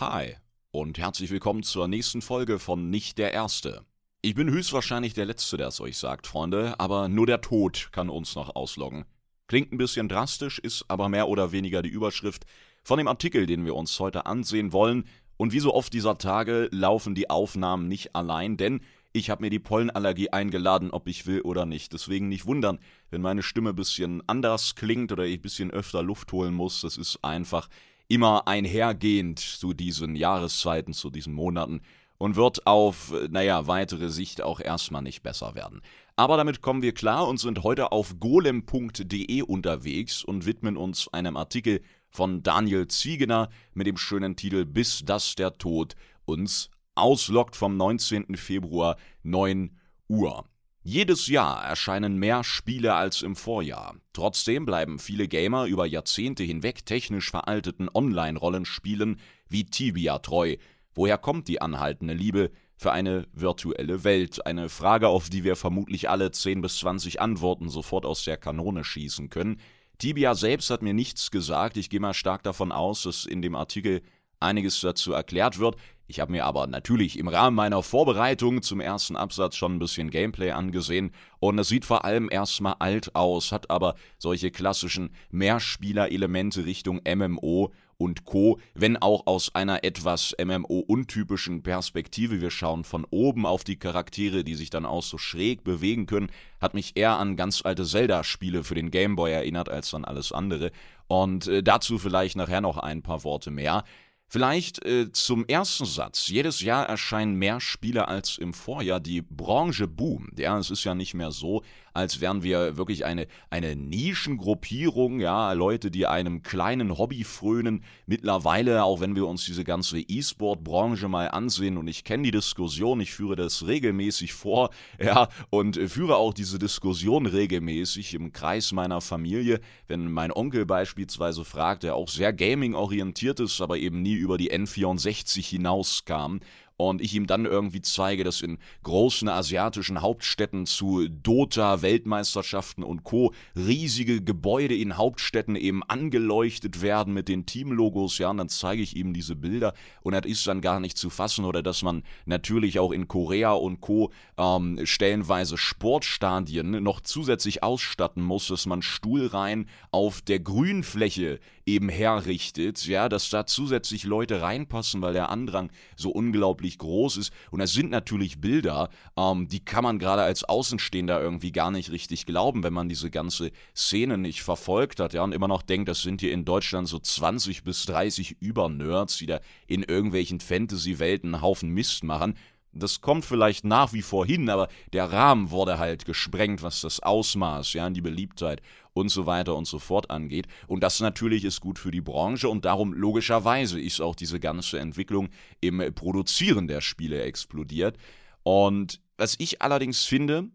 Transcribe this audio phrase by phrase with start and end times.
[0.00, 0.36] Hi
[0.70, 3.84] und herzlich willkommen zur nächsten Folge von Nicht der Erste.
[4.22, 8.08] Ich bin höchstwahrscheinlich der Letzte, der es euch sagt, Freunde, aber nur der Tod kann
[8.08, 9.06] uns noch ausloggen.
[9.48, 12.46] Klingt ein bisschen drastisch, ist aber mehr oder weniger die Überschrift
[12.84, 15.04] von dem Artikel, den wir uns heute ansehen wollen.
[15.36, 19.50] Und wie so oft dieser Tage laufen die Aufnahmen nicht allein, denn ich habe mir
[19.50, 21.92] die Pollenallergie eingeladen, ob ich will oder nicht.
[21.92, 22.78] Deswegen nicht wundern,
[23.10, 26.82] wenn meine Stimme ein bisschen anders klingt oder ich ein bisschen öfter Luft holen muss.
[26.82, 27.68] Das ist einfach
[28.08, 31.82] immer einhergehend zu diesen Jahreszeiten, zu diesen Monaten
[32.16, 35.82] und wird auf, naja, weitere Sicht auch erstmal nicht besser werden.
[36.16, 41.36] Aber damit kommen wir klar und sind heute auf golem.de unterwegs und widmen uns einem
[41.36, 41.80] Artikel
[42.10, 45.94] von Daniel Ziegener mit dem schönen Titel Bis das der Tod
[46.24, 48.36] uns auslockt vom 19.
[48.36, 49.76] Februar 9
[50.08, 50.44] Uhr.
[50.90, 53.96] Jedes Jahr erscheinen mehr Spiele als im Vorjahr.
[54.14, 59.20] Trotzdem bleiben viele Gamer über Jahrzehnte hinweg technisch veralteten Online-Rollenspielen
[59.50, 60.56] wie Tibia treu.
[60.94, 64.46] Woher kommt die anhaltende Liebe für eine virtuelle Welt?
[64.46, 68.82] Eine Frage, auf die wir vermutlich alle 10 bis 20 Antworten sofort aus der Kanone
[68.82, 69.60] schießen können.
[69.98, 71.76] Tibia selbst hat mir nichts gesagt.
[71.76, 74.00] Ich gehe mal stark davon aus, dass in dem Artikel
[74.40, 75.76] einiges dazu erklärt wird.
[76.10, 80.08] Ich habe mir aber natürlich im Rahmen meiner Vorbereitung zum ersten Absatz schon ein bisschen
[80.08, 86.64] Gameplay angesehen und es sieht vor allem erstmal alt aus, hat aber solche klassischen Mehrspieler-Elemente
[86.64, 92.40] Richtung MMO und Co., wenn auch aus einer etwas MMO-untypischen Perspektive.
[92.40, 96.30] Wir schauen von oben auf die Charaktere, die sich dann auch so schräg bewegen können.
[96.60, 100.70] Hat mich eher an ganz alte Zelda-Spiele für den Gameboy erinnert als an alles andere.
[101.08, 103.84] Und äh, dazu vielleicht nachher noch ein paar Worte mehr.
[104.30, 106.28] Vielleicht äh, zum ersten Satz.
[106.28, 109.00] Jedes Jahr erscheinen mehr Spiele als im Vorjahr.
[109.00, 110.38] Die Branche boomt.
[110.38, 111.62] Ja, es ist ja nicht mehr so,
[111.98, 117.82] als wären wir wirklich eine, eine Nischengruppierung, ja, Leute, die einem kleinen Hobby frönen.
[118.06, 123.00] Mittlerweile, auch wenn wir uns diese ganze E-Sport-Branche mal ansehen, und ich kenne die Diskussion,
[123.00, 124.70] ich führe das regelmäßig vor,
[125.02, 129.58] ja, und führe auch diese Diskussion regelmäßig im Kreis meiner Familie,
[129.88, 134.52] wenn mein Onkel beispielsweise fragt, der auch sehr gaming-orientiert ist, aber eben nie über die
[134.52, 136.38] N64 hinauskam
[136.78, 143.34] und ich ihm dann irgendwie zeige, dass in großen asiatischen Hauptstädten zu Dota-Weltmeisterschaften und Co.
[143.56, 148.96] riesige Gebäude in Hauptstädten eben angeleuchtet werden mit den Teamlogos, ja, und dann zeige ich
[148.96, 152.78] ihm diese Bilder und das ist dann gar nicht zu fassen oder dass man natürlich
[152.78, 154.12] auch in Korea und Co.
[154.36, 162.86] Ähm, stellenweise Sportstadien noch zusätzlich ausstatten muss, dass man Stuhlreihen auf der Grünfläche eben herrichtet,
[162.86, 167.32] ja, dass da zusätzlich Leute reinpassen, weil der Andrang so unglaublich groß ist.
[167.50, 171.90] Und das sind natürlich Bilder, ähm, die kann man gerade als Außenstehender irgendwie gar nicht
[171.90, 175.88] richtig glauben, wenn man diese ganze Szene nicht verfolgt hat, ja, und immer noch denkt,
[175.88, 181.34] das sind hier in Deutschland so 20 bis 30 Übernerds, die da in irgendwelchen Fantasy-Welten
[181.34, 182.34] einen Haufen Mist machen.
[182.72, 187.00] Das kommt vielleicht nach wie vor hin, aber der Rahmen wurde halt gesprengt, was das
[187.00, 188.62] Ausmaß, ja, die Beliebtheit
[188.92, 190.46] und so weiter und so fort angeht.
[190.66, 194.78] Und das natürlich ist gut für die Branche und darum logischerweise ist auch diese ganze
[194.78, 195.28] Entwicklung
[195.60, 197.96] im Produzieren der Spiele explodiert.
[198.42, 200.48] Und was ich allerdings finde,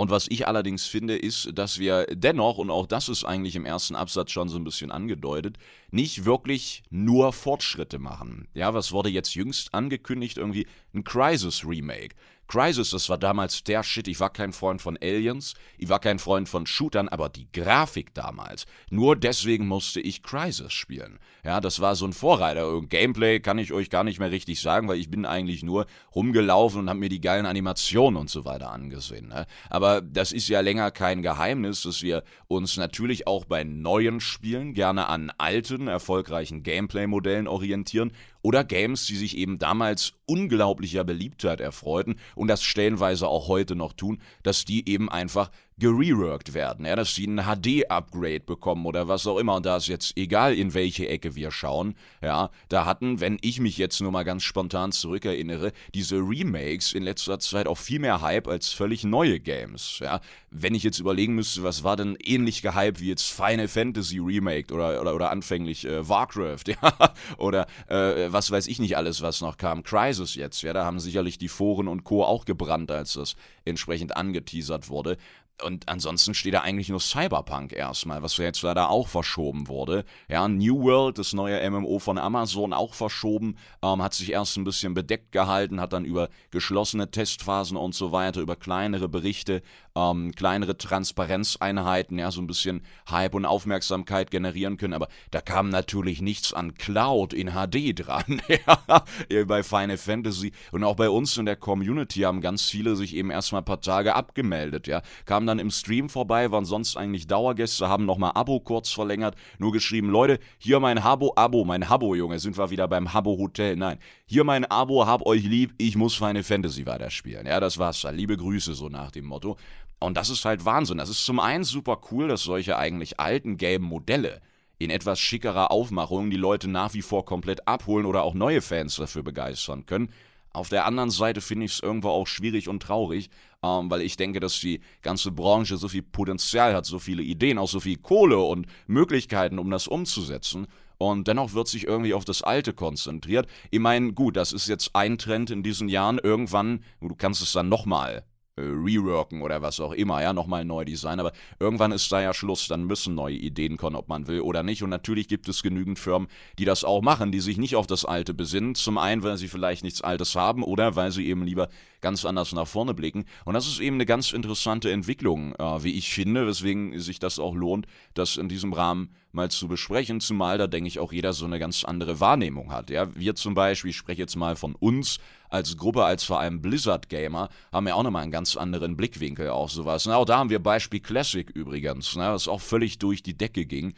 [0.00, 3.66] und was ich allerdings finde, ist, dass wir dennoch, und auch das ist eigentlich im
[3.66, 5.58] ersten Absatz schon so ein bisschen angedeutet,
[5.90, 8.48] nicht wirklich nur Fortschritte machen.
[8.54, 10.38] Ja, was wurde jetzt jüngst angekündigt?
[10.38, 12.16] Irgendwie ein Crisis Remake.
[12.50, 14.08] Crisis, das war damals der Shit.
[14.08, 18.12] Ich war kein Freund von Aliens, ich war kein Freund von Shootern, aber die Grafik
[18.12, 18.66] damals.
[18.90, 21.20] Nur deswegen musste ich Crisis spielen.
[21.44, 22.82] Ja, das war so ein Vorreiter.
[22.82, 26.80] Gameplay kann ich euch gar nicht mehr richtig sagen, weil ich bin eigentlich nur rumgelaufen
[26.80, 29.28] und habe mir die geilen Animationen und so weiter angesehen.
[29.28, 29.46] Ne?
[29.68, 34.74] Aber das ist ja länger kein Geheimnis, dass wir uns natürlich auch bei neuen Spielen
[34.74, 38.10] gerne an alten, erfolgreichen Gameplay-Modellen orientieren
[38.42, 43.92] oder Games, die sich eben damals unglaublicher Beliebtheit erfreuten und das stellenweise auch heute noch
[43.92, 49.26] tun, dass die eben einfach gereworked werden, ja, dass sie ein HD-Upgrade bekommen oder was
[49.26, 49.56] auch immer.
[49.56, 53.58] Und da ist jetzt egal, in welche Ecke wir schauen, ja, da hatten, wenn ich
[53.58, 58.20] mich jetzt nur mal ganz spontan zurückerinnere, diese Remakes in letzter Zeit auch viel mehr
[58.20, 60.20] Hype als völlig neue Games, ja.
[60.52, 64.74] Wenn ich jetzt überlegen müsste, was war denn ähnlich gehypt wie jetzt Final Fantasy Remake
[64.74, 69.40] oder, oder, oder anfänglich äh, Warcraft, ja, oder äh, was weiß ich nicht alles, was
[69.40, 72.24] noch kam, Crisis jetzt, ja, da haben sicherlich die Foren und Co.
[72.24, 75.16] auch gebrannt, als das entsprechend angeteasert wurde.
[75.62, 80.04] Und ansonsten steht da eigentlich nur Cyberpunk erstmal, was jetzt leider auch verschoben wurde.
[80.28, 84.64] Ja, New World, das neue MMO von Amazon, auch verschoben, ähm, hat sich erst ein
[84.64, 89.62] bisschen bedeckt gehalten, hat dann über geschlossene Testphasen und so weiter, über kleinere Berichte,
[89.96, 94.94] ähm, kleinere Transparenzeinheiten, ja, so ein bisschen Hype und Aufmerksamkeit generieren können.
[94.94, 100.52] Aber da kam natürlich nichts an Cloud in HD dran, ja, bei Final Fantasy.
[100.72, 103.80] Und auch bei uns in der Community haben ganz viele sich eben erstmal ein paar
[103.80, 108.60] Tage abgemeldet, ja, kamen dann im Stream vorbei, waren sonst eigentlich Dauergäste, haben nochmal Abo
[108.60, 112.88] kurz verlängert, nur geschrieben, Leute, hier mein Habo, Abo, mein Habo, Junge, sind wir wieder
[112.88, 113.76] beim Habo Hotel.
[113.76, 117.46] Nein, hier mein Abo, hab euch lieb, ich muss Final Fantasy weiterspielen.
[117.46, 118.06] Ja, das war's.
[118.12, 119.56] Liebe Grüße, so nach dem Motto.
[120.00, 120.98] Und das ist halt Wahnsinn.
[120.98, 124.40] Das ist zum einen super cool, dass solche eigentlich alten gelben Modelle
[124.78, 128.96] in etwas schickerer Aufmachung die Leute nach wie vor komplett abholen oder auch neue Fans
[128.96, 130.10] dafür begeistern können.
[130.52, 133.28] Auf der anderen Seite finde ich es irgendwo auch schwierig und traurig,
[133.62, 137.58] ähm, weil ich denke, dass die ganze Branche so viel Potenzial hat, so viele Ideen,
[137.58, 140.66] auch so viel Kohle und Möglichkeiten, um das umzusetzen.
[140.96, 143.46] Und dennoch wird sich irgendwie auf das Alte konzentriert.
[143.70, 146.18] Ich meine, gut, das ist jetzt ein Trend in diesen Jahren.
[146.18, 148.24] Irgendwann, du kannst es dann nochmal
[148.60, 151.20] äh, reworken oder was auch immer, ja, nochmal neu designen.
[151.20, 154.62] Aber irgendwann ist da ja Schluss, dann müssen neue Ideen kommen, ob man will oder
[154.62, 154.82] nicht.
[154.82, 156.28] Und natürlich gibt es genügend Firmen,
[156.58, 158.74] die das auch machen, die sich nicht auf das Alte besinnen.
[158.74, 161.68] Zum einen, weil sie vielleicht nichts Altes haben oder weil sie eben lieber
[162.00, 163.24] ganz anders nach vorne blicken.
[163.44, 167.38] Und das ist eben eine ganz interessante Entwicklung, äh, wie ich finde, weswegen sich das
[167.38, 171.32] auch lohnt, das in diesem Rahmen mal zu besprechen, zumal da, denke ich, auch jeder
[171.32, 172.90] so eine ganz andere Wahrnehmung hat.
[172.90, 173.14] Ja?
[173.14, 175.18] Wir zum Beispiel, ich spreche jetzt mal von uns
[175.48, 179.70] als Gruppe, als vor allem Blizzard-Gamer, haben ja auch nochmal einen ganz anderen Blickwinkel auf
[179.70, 180.06] sowas.
[180.06, 183.66] Na, auch da haben wir Beispiel Classic übrigens, ne, was auch völlig durch die Decke
[183.66, 183.94] ging.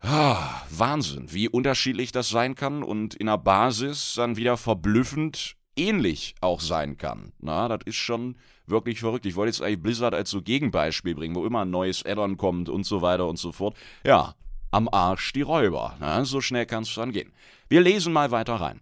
[0.00, 6.34] Ah, Wahnsinn, wie unterschiedlich das sein kann und in der Basis dann wieder verblüffend ähnlich
[6.40, 7.32] auch sein kann.
[7.38, 8.36] Na, das ist schon
[8.66, 9.26] wirklich verrückt.
[9.26, 12.68] Ich wollte jetzt eigentlich Blizzard als so Gegenbeispiel bringen, wo immer ein neues Addon kommt
[12.68, 13.76] und so weiter und so fort.
[14.04, 14.34] Ja,
[14.70, 15.96] am Arsch die Räuber.
[16.00, 17.32] Na, so schnell kann es dann gehen.
[17.68, 18.80] Wir lesen mal weiter rein.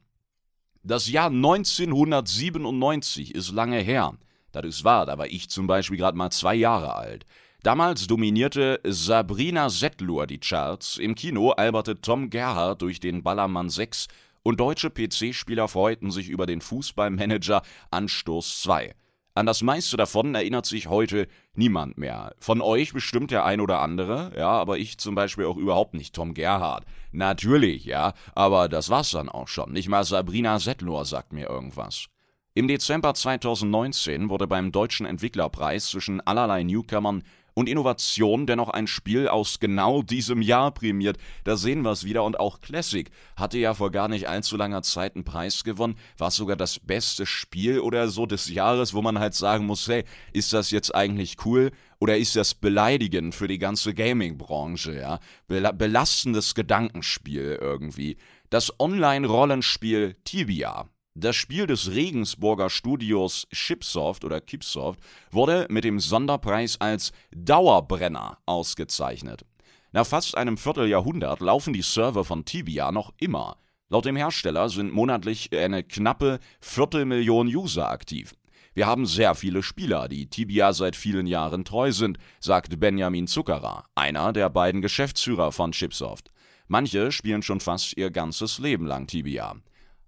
[0.82, 4.14] Das Jahr 1997 ist lange her.
[4.52, 7.26] Das ist wahr, da war ich zum Beispiel gerade mal zwei Jahre alt.
[7.62, 10.96] Damals dominierte Sabrina Settlur die Charts.
[10.96, 14.06] Im Kino alberte Tom Gerhardt durch den Ballermann 6
[14.48, 17.60] und deutsche PC-Spieler freuten sich über den Fußballmanager
[17.90, 18.94] Anstoß 2.
[19.34, 22.34] An das meiste davon erinnert sich heute niemand mehr.
[22.40, 26.14] Von euch bestimmt der ein oder andere, ja, aber ich zum Beispiel auch überhaupt nicht.
[26.14, 26.86] Tom Gerhardt.
[27.12, 29.70] Natürlich, ja, aber das war's dann auch schon.
[29.74, 32.06] Nicht mal Sabrina Settlor sagt mir irgendwas.
[32.54, 37.22] Im Dezember 2019 wurde beim Deutschen Entwicklerpreis zwischen allerlei Newcomern
[37.58, 41.18] und Innovation dennoch ein Spiel aus genau diesem Jahr prämiert.
[41.42, 42.22] Da sehen wir es wieder.
[42.22, 45.96] Und auch Classic hatte ja vor gar nicht allzu langer Zeit einen Preis gewonnen.
[46.18, 50.04] War sogar das beste Spiel oder so des Jahres, wo man halt sagen muss, hey,
[50.32, 51.72] ist das jetzt eigentlich cool?
[51.98, 55.18] Oder ist das beleidigend für die ganze Gaming-Branche, ja?
[55.48, 58.18] belastendes Gedankenspiel irgendwie.
[58.50, 60.88] Das Online-Rollenspiel Tibia
[61.20, 65.00] das Spiel des Regensburger Studios Chipsoft oder Kipsoft
[65.30, 69.44] wurde mit dem Sonderpreis als Dauerbrenner ausgezeichnet.
[69.92, 73.56] Nach fast einem Vierteljahrhundert laufen die Server von Tibia noch immer.
[73.88, 78.34] Laut dem Hersteller sind monatlich eine knappe Viertelmillion User aktiv.
[78.74, 83.84] Wir haben sehr viele Spieler, die Tibia seit vielen Jahren treu sind, sagt Benjamin Zuckerer,
[83.94, 86.30] einer der beiden Geschäftsführer von Chipsoft.
[86.68, 89.56] Manche spielen schon fast ihr ganzes Leben lang Tibia.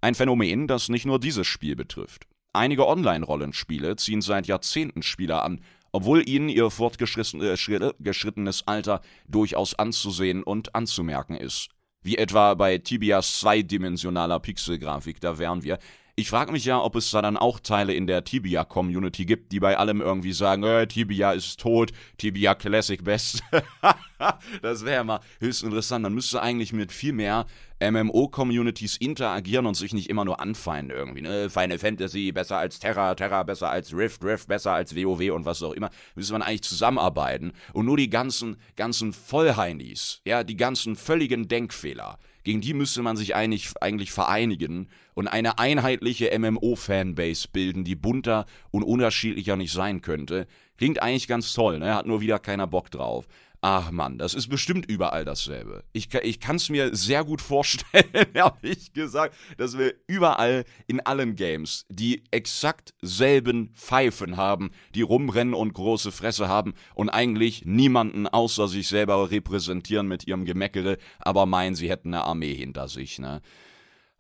[0.03, 2.27] Ein Phänomen, das nicht nur dieses Spiel betrifft.
[2.55, 5.61] Einige Online-Rollenspiele ziehen seit Jahrzehnten Spieler an,
[5.93, 11.69] obwohl ihnen ihr fortgeschrittenes Alter durchaus anzusehen und anzumerken ist.
[12.03, 15.79] Wie etwa bei Tibias zweidimensionaler Pixelgrafik, da wären wir.
[16.17, 19.61] Ich frage mich ja, ob es da dann auch Teile in der Tibia-Community gibt, die
[19.61, 23.43] bei allem irgendwie sagen, äh, Tibia ist tot, Tibia Classic best.
[24.63, 26.03] das wäre mal höchst interessant.
[26.03, 27.47] Man müsste eigentlich mit viel mehr
[27.81, 31.23] MMO-Communities interagieren und sich nicht immer nur anfeinden irgendwie.
[31.23, 31.49] Ne?
[31.51, 35.63] Final Fantasy besser als Terra, Terra besser als Rift, Rift besser als WoW und was
[35.63, 35.91] auch immer.
[36.15, 42.19] Müsste man eigentlich zusammenarbeiten und nur die ganzen, ganzen Vollheinis, ja, die ganzen völligen Denkfehler,
[42.43, 48.47] gegen die müsste man sich eigentlich, eigentlich vereinigen und eine einheitliche MMO-Fanbase bilden, die bunter
[48.71, 50.47] und unterschiedlicher nicht sein könnte.
[50.79, 51.95] Klingt eigentlich ganz toll, ne?
[51.95, 53.27] Hat nur wieder keiner Bock drauf.
[53.63, 55.85] Ach man, das ist bestimmt überall dasselbe.
[55.93, 61.37] Ich, ich kann es mir sehr gut vorstellen, ehrlich gesagt, dass wir überall in allen
[61.37, 68.27] Games die exakt selben Pfeifen haben, die rumrennen und große Fresse haben und eigentlich niemanden
[68.27, 73.19] außer sich selber repräsentieren mit ihrem Gemeckere, aber meinen, sie hätten eine Armee hinter sich,
[73.19, 73.43] ne?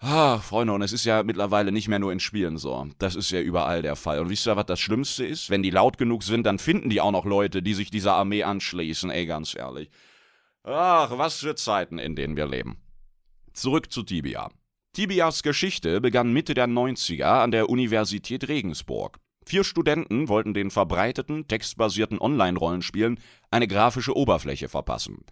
[0.02, 2.88] Ah, Freunde, und es ist ja mittlerweile nicht mehr nur in Spielen so.
[2.96, 4.18] Das ist ja überall der Fall.
[4.20, 5.50] Und wisst ihr, was das Schlimmste ist?
[5.50, 8.42] Wenn die laut genug sind, dann finden die auch noch Leute, die sich dieser Armee
[8.42, 9.90] anschließen, ey, ganz ehrlich.
[10.64, 12.78] Ach, was für Zeiten, in denen wir leben.
[13.52, 14.48] Zurück zu Tibia.
[14.94, 19.18] Tibias Geschichte begann Mitte der 90er an der Universität Regensburg.
[19.44, 25.24] Vier Studenten wollten den verbreiteten, textbasierten Online-Rollenspielen eine grafische Oberfläche verpassen.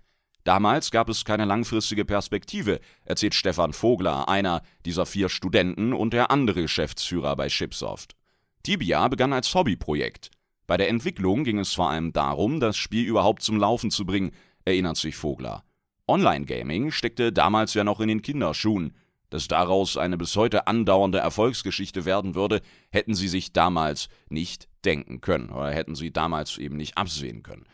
[0.49, 6.31] Damals gab es keine langfristige Perspektive, erzählt Stefan Vogler, einer dieser vier Studenten und der
[6.31, 8.17] andere Geschäftsführer bei Chipsoft.
[8.63, 10.31] Tibia begann als Hobbyprojekt.
[10.67, 14.31] Bei der Entwicklung ging es vor allem darum, das Spiel überhaupt zum Laufen zu bringen,
[14.65, 15.65] erinnert sich Vogler.
[16.07, 18.97] Online-Gaming steckte damals ja noch in den Kinderschuhen.
[19.29, 25.21] Dass daraus eine bis heute andauernde Erfolgsgeschichte werden würde, hätten sie sich damals nicht denken
[25.21, 27.67] können oder hätten sie damals eben nicht absehen können.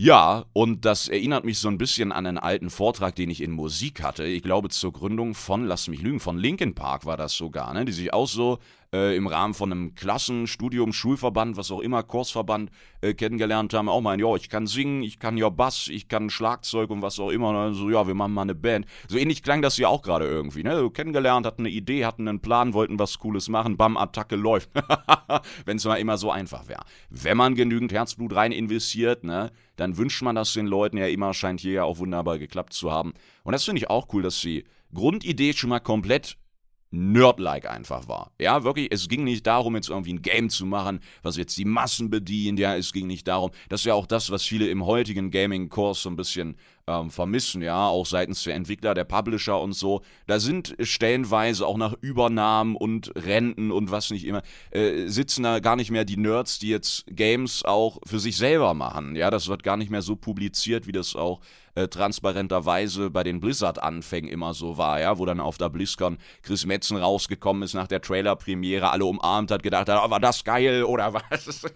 [0.00, 3.50] Ja, und das erinnert mich so ein bisschen an einen alten Vortrag, den ich in
[3.50, 4.22] Musik hatte.
[4.22, 7.84] Ich glaube zur Gründung von, lass mich lügen, von Linkin Park war das sogar, ne?
[7.84, 8.60] Die sich auch so
[8.92, 13.88] äh, im Rahmen von einem Klassenstudium, Schulverband, was auch immer, Kursverband äh, kennengelernt haben.
[13.88, 17.18] Auch mal, ja, ich kann singen, ich kann ja Bass, ich kann Schlagzeug und was
[17.18, 17.66] auch immer.
[17.66, 18.86] Und so, ja, wir machen mal eine Band.
[19.08, 20.78] So ähnlich klang das ja auch gerade irgendwie, ne?
[20.78, 24.70] So kennengelernt, hatten eine Idee, hatten einen Plan, wollten was Cooles machen, bam, Attacke läuft.
[25.66, 26.82] Wenn es mal immer so einfach wäre.
[27.10, 29.50] Wenn man genügend Herzblut rein investiert, ne?
[29.76, 32.90] dann wünscht man das den Leuten ja immer, scheint hier ja auch wunderbar geklappt zu
[32.90, 33.14] haben.
[33.44, 36.36] Und das finde ich auch cool, dass die Grundidee schon mal komplett
[36.90, 38.32] nerd-like einfach war.
[38.40, 41.64] Ja, wirklich, es ging nicht darum, jetzt irgendwie ein Game zu machen, was jetzt die
[41.64, 42.58] Massen bedient.
[42.58, 43.50] Ja, es ging nicht darum.
[43.68, 46.56] Das ist ja auch das, was viele im heutigen Gaming-Kurs so ein bisschen
[46.88, 50.00] ähm, vermissen, ja, auch seitens der Entwickler, der Publisher und so.
[50.26, 55.60] Da sind stellenweise auch nach Übernahmen und Renten und was nicht immer, äh, sitzen da
[55.60, 59.14] gar nicht mehr die Nerds, die jetzt Games auch für sich selber machen.
[59.14, 61.40] Ja, das wird gar nicht mehr so publiziert, wie das auch
[61.78, 66.66] äh, transparenterweise bei den Blizzard-Anfängen immer so war, ja, wo dann auf der BlizzCon Chris
[66.66, 70.82] Metzen rausgekommen ist nach der Trailer-Premiere, alle umarmt hat, gedacht hat, oh, war das geil
[70.82, 71.66] oder was?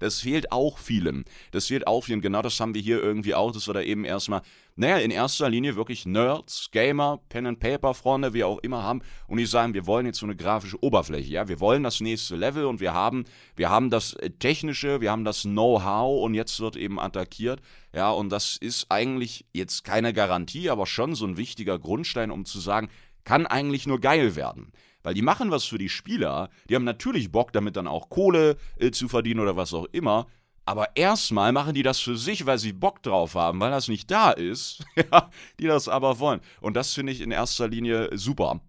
[0.00, 1.24] das fehlt auch vielen.
[1.52, 2.20] Das fehlt auch vielen.
[2.20, 4.42] Genau das haben wir hier irgendwie auch, dass wir da eben erstmal
[4.78, 9.00] naja, in erster Linie wirklich Nerds, Gamer, Pen and Paper Freunde, wie auch immer haben
[9.26, 12.36] und die sagen, wir wollen jetzt so eine grafische Oberfläche, ja, wir wollen das nächste
[12.36, 13.24] Level und wir haben,
[13.56, 17.62] wir haben das äh, technische, wir haben das Know-how und jetzt wird eben attackiert,
[17.94, 22.44] ja, und das ist eigentlich jetzt keine Garantie, aber schon so ein wichtiger Grundstein, um
[22.44, 22.90] zu sagen,
[23.24, 24.72] kann eigentlich nur geil werden.
[25.02, 28.56] Weil die machen was für die Spieler, die haben natürlich Bock, damit dann auch Kohle
[28.78, 30.26] äh, zu verdienen oder was auch immer,
[30.66, 34.10] aber erstmal machen die das für sich, weil sie Bock drauf haben, weil das nicht
[34.10, 34.84] da ist,
[35.60, 36.40] die das aber wollen.
[36.60, 38.60] Und das finde ich in erster Linie super,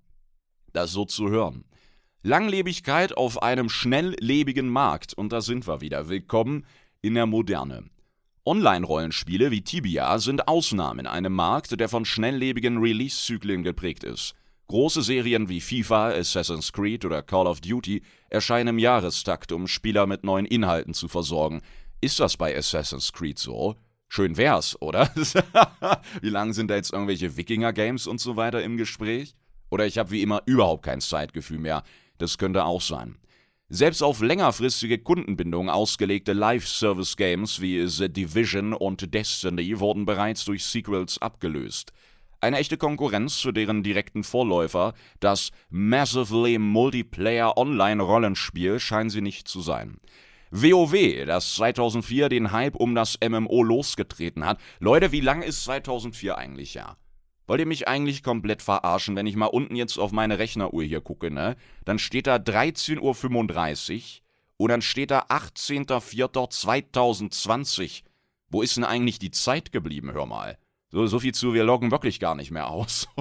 [0.74, 1.66] das so zu hören.
[2.22, 5.14] Langlebigkeit auf einem schnelllebigen Markt.
[5.14, 6.10] Und da sind wir wieder.
[6.10, 6.66] Willkommen
[7.02, 7.86] in der Moderne.
[8.46, 14.36] Online-Rollenspiele wie Tibia sind Ausnahmen in einem Markt, der von schnelllebigen Release-Zyklen geprägt ist.
[14.68, 20.06] Große Serien wie FIFA, Assassin's Creed oder Call of Duty erscheinen im Jahrestakt, um Spieler
[20.08, 21.62] mit neuen Inhalten zu versorgen,
[22.02, 23.76] ist das bei Assassin's Creed so?
[24.10, 25.12] Schön wär's, oder?
[26.22, 29.36] wie lange sind da jetzt irgendwelche Wikinger-Games und so weiter im Gespräch?
[29.70, 31.84] Oder ich habe wie immer überhaupt kein Zeitgefühl mehr.
[32.18, 33.18] Das könnte auch sein.
[33.70, 41.22] Selbst auf längerfristige Kundenbindung ausgelegte Live-Service-Games wie The Division und Destiny wurden bereits durch Sequels
[41.22, 41.92] abgelöst.
[42.40, 49.60] Eine echte Konkurrenz zu deren direkten Vorläufer, das Massively Multiplayer Online-Rollenspiel, scheinen sie nicht zu
[49.60, 49.98] sein.
[50.52, 54.60] WoW, das 2004 den Hype um das MMO losgetreten hat.
[54.80, 56.96] Leute, wie lang ist 2004 eigentlich, ja?
[57.48, 61.02] Wollt ihr mich eigentlich komplett verarschen, wenn ich mal unten jetzt auf meine Rechneruhr hier
[61.02, 61.56] gucke, ne?
[61.86, 64.02] Dann steht da 13.35 Uhr
[64.58, 68.04] und dann steht da 18.04.2020.
[68.50, 70.58] Wo ist denn eigentlich die Zeit geblieben, hör mal?
[70.90, 73.08] So, so viel zu, wir loggen wirklich gar nicht mehr aus.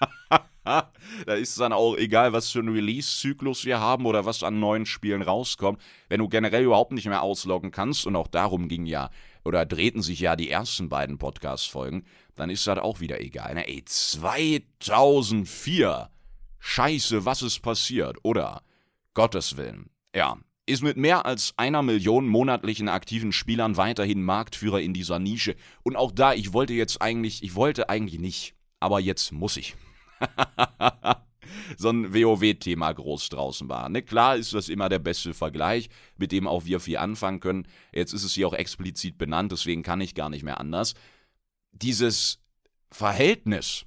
[0.64, 4.58] da ist es dann auch egal, was für einen Release-Zyklus wir haben oder was an
[4.58, 5.80] neuen Spielen rauskommt.
[6.08, 9.10] Wenn du generell überhaupt nicht mehr ausloggen kannst, und auch darum ging ja,
[9.44, 13.54] oder drehten sich ja die ersten beiden Podcast-Folgen, dann ist das auch wieder egal.
[13.54, 13.68] Ne?
[13.68, 16.10] Ey, 2004!
[16.58, 18.62] Scheiße, was ist passiert, oder?
[19.14, 19.88] Gottes Willen.
[20.14, 20.36] Ja,
[20.66, 25.54] ist mit mehr als einer Million monatlichen aktiven Spielern weiterhin Marktführer in dieser Nische.
[25.84, 29.76] Und auch da, ich wollte jetzt eigentlich, ich wollte eigentlich nicht, aber jetzt muss ich.
[31.76, 33.88] so ein WoW-Thema groß draußen war.
[33.88, 34.02] Ne?
[34.02, 37.66] Klar ist das immer der beste Vergleich, mit dem auch wir viel anfangen können.
[37.92, 40.94] Jetzt ist es hier auch explizit benannt, deswegen kann ich gar nicht mehr anders.
[41.72, 42.40] Dieses
[42.90, 43.84] Verhältnis,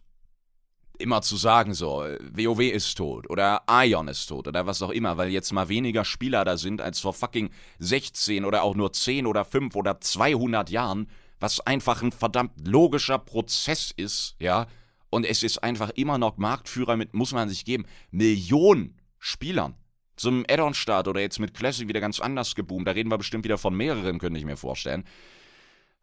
[1.00, 5.18] immer zu sagen, so, WoW ist tot oder Ion ist tot oder was auch immer,
[5.18, 9.26] weil jetzt mal weniger Spieler da sind als vor fucking 16 oder auch nur 10
[9.26, 11.08] oder 5 oder 200 Jahren,
[11.40, 14.68] was einfach ein verdammt logischer Prozess ist, ja,
[15.10, 19.76] Und es ist einfach immer noch Marktführer mit, muss man sich geben, Millionen Spielern.
[20.16, 22.88] Zum Add-on-Start oder jetzt mit Classic wieder ganz anders geboomt.
[22.88, 25.06] Da reden wir bestimmt wieder von mehreren, könnte ich mir vorstellen.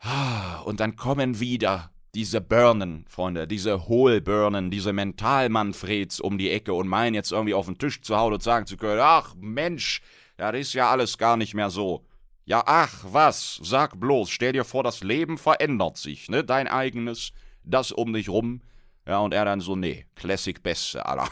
[0.00, 6.72] Ah, und dann kommen wieder diese Birnen, Freunde, diese Hohlbirnen, diese Mental-Manfreds um die Ecke
[6.72, 10.00] und meinen jetzt irgendwie auf den Tisch zu hauen und sagen zu können, ach Mensch,
[10.38, 12.06] das ist ja alles gar nicht mehr so.
[12.46, 13.60] Ja, ach, was?
[13.62, 16.42] Sag bloß, stell dir vor, das Leben verändert sich, ne?
[16.42, 17.32] Dein eigenes,
[17.64, 18.62] das um dich rum.
[19.06, 21.28] Ja, und er dann so, nee, Classic Beste, Alter.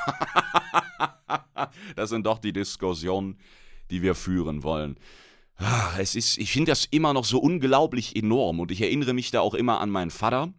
[1.96, 3.38] das sind doch die Diskussionen,
[3.90, 4.96] die wir führen wollen.
[5.56, 9.30] Ah, es ist, ich finde das immer noch so unglaublich enorm und ich erinnere mich
[9.30, 10.52] da auch immer an meinen Vater.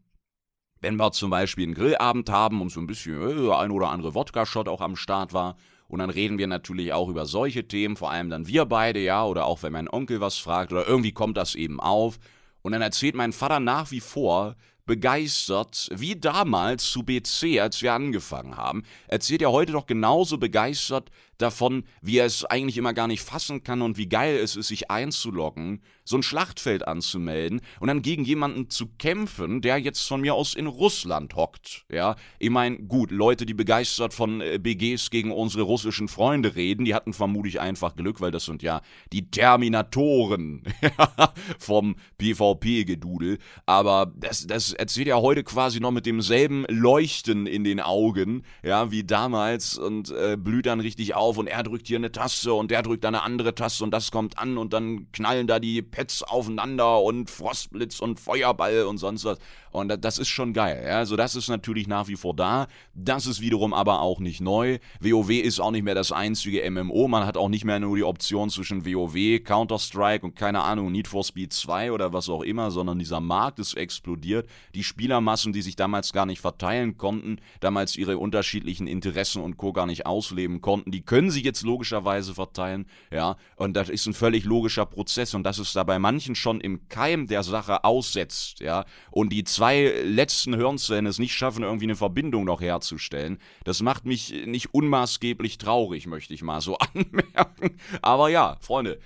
[0.81, 4.13] Wenn wir zum Beispiel einen Grillabend haben und so ein bisschen äh, ein oder andere
[4.13, 5.57] Wodka-Shot auch am Start war
[5.87, 9.25] und dann reden wir natürlich auch über solche Themen, vor allem dann wir beide, ja,
[9.25, 12.19] oder auch wenn mein Onkel was fragt oder irgendwie kommt das eben auf.
[12.61, 17.93] Und dann erzählt mein Vater nach wie vor, begeistert wie damals zu BC, als wir
[17.93, 18.83] angefangen haben.
[19.07, 23.63] Erzählt er heute doch genauso begeistert davon, wie er es eigentlich immer gar nicht fassen
[23.63, 28.23] kann und wie geil es ist, sich einzuloggen, so ein Schlachtfeld anzumelden und dann gegen
[28.23, 31.85] jemanden zu kämpfen, der jetzt von mir aus in Russland hockt.
[31.91, 36.85] Ja, ich meine, gut, Leute, die begeistert von äh, BGs gegen unsere russischen Freunde reden,
[36.85, 40.63] die hatten vermutlich einfach Glück, weil das sind ja die Terminatoren
[41.59, 43.39] vom PvP-Gedudel.
[43.65, 48.91] Aber das, das erzählt er heute quasi noch mit demselben Leuchten in den Augen, ja,
[48.91, 52.71] wie damals und äh, blüht dann richtig auf und er drückt hier eine Taste und
[52.71, 56.23] der drückt eine andere Taste und das kommt an und dann knallen da die Pads
[56.23, 59.37] aufeinander und Frostblitz und Feuerball und sonst was.
[59.71, 60.87] Und das ist schon geil.
[60.89, 62.67] Also das ist natürlich nach wie vor da.
[62.93, 64.79] Das ist wiederum aber auch nicht neu.
[65.01, 67.09] WoW ist auch nicht mehr das einzige MMO.
[67.09, 71.09] Man hat auch nicht mehr nur die Option zwischen WoW, Counter-Strike und keine Ahnung, Need
[71.09, 74.47] for Speed 2 oder was auch immer, sondern dieser Markt ist explodiert.
[74.75, 79.73] Die Spielermassen, die sich damals gar nicht verteilen konnten, damals ihre unterschiedlichen Interessen und Co.
[79.73, 82.85] gar nicht ausleben konnten, die können sich jetzt logischerweise verteilen.
[83.11, 86.61] Ja, und das ist ein völlig logischer Prozess und dass es da bei manchen schon
[86.61, 88.59] im Keim der Sache aussetzt.
[88.59, 93.39] Ja, und die zwei letzten Hirnzellen es nicht schaffen, irgendwie eine Verbindung noch herzustellen.
[93.63, 97.77] Das macht mich nicht unmaßgeblich traurig, möchte ich mal so anmerken.
[98.01, 98.99] Aber ja, Freunde,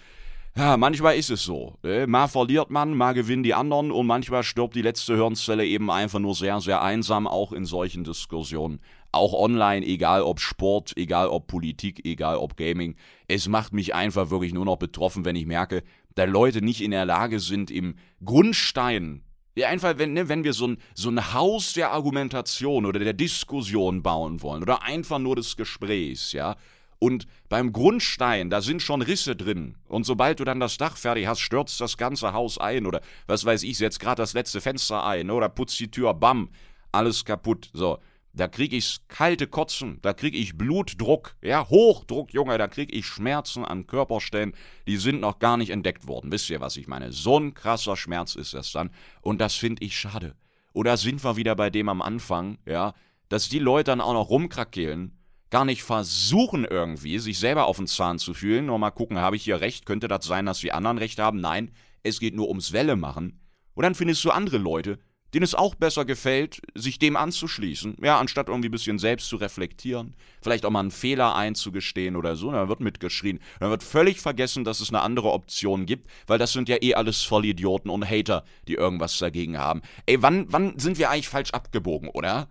[0.60, 1.76] ja, manchmal ist es so.
[1.84, 5.90] Äh, mal verliert man, mal gewinnen die anderen und manchmal stirbt die letzte Hirnzelle eben
[5.90, 8.82] einfach nur sehr, sehr einsam, auch in solchen Diskussionen.
[9.12, 12.96] Auch online, egal ob Sport, egal ob Politik, egal ob Gaming.
[13.28, 15.84] Es macht mich einfach wirklich nur noch betroffen, wenn ich merke,
[16.16, 19.24] da Leute nicht in der Lage sind, im Grundstein
[19.60, 23.14] ja, einfach, wenn, ne, wenn wir so ein, so ein Haus der Argumentation oder der
[23.14, 26.56] Diskussion bauen wollen oder einfach nur des Gesprächs, ja.
[26.98, 29.76] Und beim Grundstein, da sind schon Risse drin.
[29.88, 33.46] Und sobald du dann das Dach fertig hast, stürzt das ganze Haus ein oder was
[33.46, 36.50] weiß ich, setzt gerade das letzte Fenster ein oder putzt die Tür, bam,
[36.92, 37.70] alles kaputt.
[37.74, 38.00] So,
[38.34, 43.06] da krieg ich kalte Kotzen, da krieg ich Blutdruck, ja, Hochdruck, Junge, da krieg ich
[43.06, 44.54] Schmerzen an Körperstellen,
[44.88, 46.32] die sind noch gar nicht entdeckt worden.
[46.32, 47.12] Wisst ihr, was ich meine?
[47.12, 50.36] So ein krasser Schmerz ist das dann und das finde ich schade.
[50.74, 52.94] Oder sind wir wieder bei dem am Anfang, ja,
[53.30, 55.18] dass die Leute dann auch noch rumkrakehlen,
[55.50, 59.36] gar nicht versuchen irgendwie, sich selber auf den Zahn zu fühlen, nur mal gucken, habe
[59.36, 61.40] ich hier recht, könnte das sein, dass die anderen recht haben?
[61.40, 61.72] Nein,
[62.04, 63.40] es geht nur ums Welle machen.
[63.74, 65.00] Und dann findest du andere Leute,
[65.34, 69.36] denen es auch besser gefällt, sich dem anzuschließen, ja, anstatt irgendwie ein bisschen selbst zu
[69.36, 73.40] reflektieren, vielleicht auch mal einen Fehler einzugestehen oder so, dann wird mitgeschrien.
[73.60, 76.96] Dann wird völlig vergessen, dass es eine andere Option gibt, weil das sind ja eh
[76.96, 79.82] alles Vollidioten und Hater, die irgendwas dagegen haben.
[80.06, 82.50] Ey, wann, wann sind wir eigentlich falsch abgebogen, oder?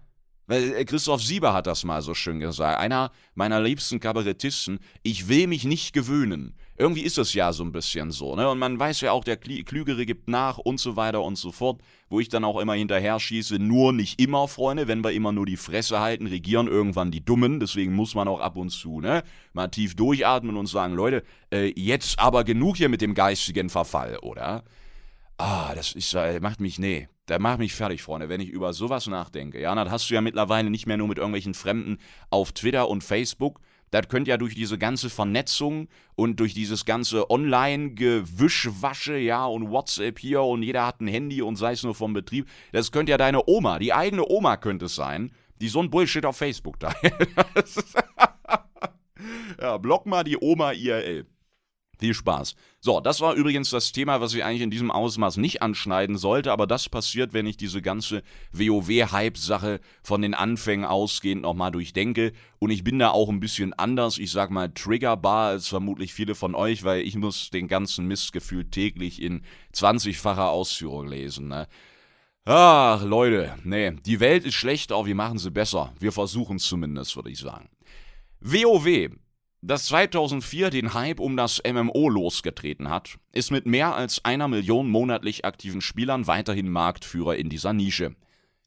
[0.48, 2.80] Weil äh, Christoph Sieber hat das mal so schön gesagt.
[2.80, 4.80] Einer meiner liebsten Kabarettisten.
[5.02, 6.56] Ich will mich nicht gewöhnen.
[6.78, 8.48] Irgendwie ist es ja so ein bisschen so, ne?
[8.48, 11.80] Und man weiß ja auch, der Klügere gibt nach und so weiter und so fort.
[12.08, 14.86] Wo ich dann auch immer hinterher schieße, nur nicht immer, Freunde.
[14.86, 17.58] Wenn wir immer nur die Fresse halten, regieren irgendwann die Dummen.
[17.58, 19.24] Deswegen muss man auch ab und zu, ne?
[19.52, 24.18] Mal tief durchatmen und sagen, Leute, äh, jetzt aber genug hier mit dem geistigen Verfall,
[24.18, 24.62] oder?
[25.36, 28.72] Ah, das ist, äh, macht mich, nee, der macht mich fertig, Freunde, wenn ich über
[28.72, 29.60] sowas nachdenke.
[29.60, 31.98] Ja, das hast du ja mittlerweile nicht mehr nur mit irgendwelchen Fremden
[32.30, 33.60] auf Twitter und Facebook.
[33.90, 40.18] Das könnte ja durch diese ganze Vernetzung und durch dieses ganze Online-Gewischwasche, ja, und WhatsApp
[40.18, 43.18] hier und jeder hat ein Handy und sei es nur vom Betrieb, das könnte ja
[43.18, 46.96] deine Oma, die eigene Oma könnte es sein, die so ein Bullshit auf Facebook teilt.
[49.60, 51.26] ja, block mal die Oma IRL.
[51.98, 52.54] Viel Spaß.
[52.80, 56.52] So, das war übrigens das Thema, was ich eigentlich in diesem Ausmaß nicht anschneiden sollte,
[56.52, 62.32] aber das passiert, wenn ich diese ganze WoW-Hype-Sache von den Anfängen ausgehend nochmal durchdenke.
[62.60, 66.36] Und ich bin da auch ein bisschen anders, ich sag mal triggerbar als vermutlich viele
[66.36, 69.42] von euch, weil ich muss den ganzen Mistgefühl täglich in
[69.74, 71.48] 20-facher Ausführung lesen.
[71.48, 71.66] Ne?
[72.44, 75.92] Ach, Leute, nee, die Welt ist schlecht, aber wir machen sie besser.
[75.98, 77.68] Wir versuchen es zumindest, würde ich sagen.
[78.40, 79.10] WoW,
[79.60, 84.88] das 2004 den Hype um das MMO losgetreten hat, ist mit mehr als einer Million
[84.88, 88.14] monatlich aktiven Spielern weiterhin Marktführer in dieser Nische.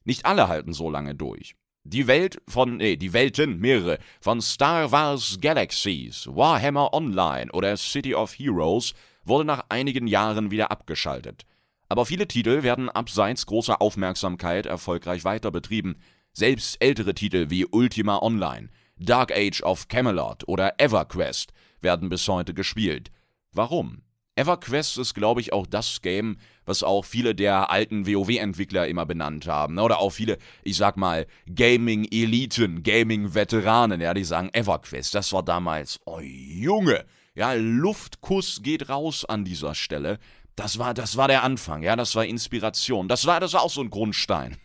[0.04, 1.54] Nicht alle halten so lange durch.
[1.84, 8.14] Die Welt von, nee, die Welten, mehrere, von Star Wars Galaxies, Warhammer Online oder City
[8.14, 11.44] of Heroes wurde nach einigen Jahren wieder abgeschaltet.
[11.88, 15.96] Aber viele Titel werden abseits großer Aufmerksamkeit erfolgreich weiter betrieben.
[16.32, 18.68] Selbst ältere Titel wie Ultima Online,
[19.02, 23.10] Dark Age of Camelot oder EverQuest werden bis heute gespielt.
[23.52, 24.02] Warum?
[24.36, 29.46] EverQuest ist, glaube ich, auch das Game, was auch viele der alten WoW-Entwickler immer benannt
[29.46, 29.78] haben.
[29.78, 36.00] Oder auch viele, ich sag mal, Gaming-Eliten, Gaming-Veteranen, ja, die sagen, EverQuest, das war damals,
[36.06, 40.18] oh Junge, ja, Luftkuss geht raus an dieser Stelle.
[40.54, 43.08] Das war, das war der Anfang, ja, das war Inspiration.
[43.08, 44.58] Das war, das war auch so ein Grundstein,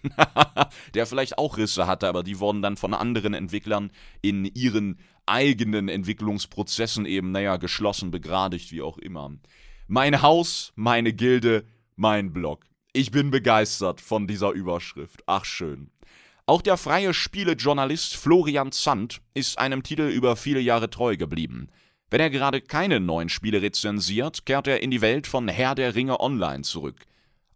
[0.94, 5.88] der vielleicht auch Risse hatte, aber die wurden dann von anderen Entwicklern in ihren eigenen
[5.88, 9.32] Entwicklungsprozessen eben, naja, geschlossen, begradigt, wie auch immer.
[9.88, 12.66] Mein Haus, meine Gilde, mein Blog.
[12.92, 15.24] Ich bin begeistert von dieser Überschrift.
[15.26, 15.92] Ach schön.
[16.46, 21.70] Auch der freie Spielejournalist Florian Zandt ist einem Titel über viele Jahre treu geblieben.
[22.10, 25.94] Wenn er gerade keine neuen Spiele rezensiert, kehrt er in die Welt von Herr der
[25.94, 27.06] Ringe Online zurück.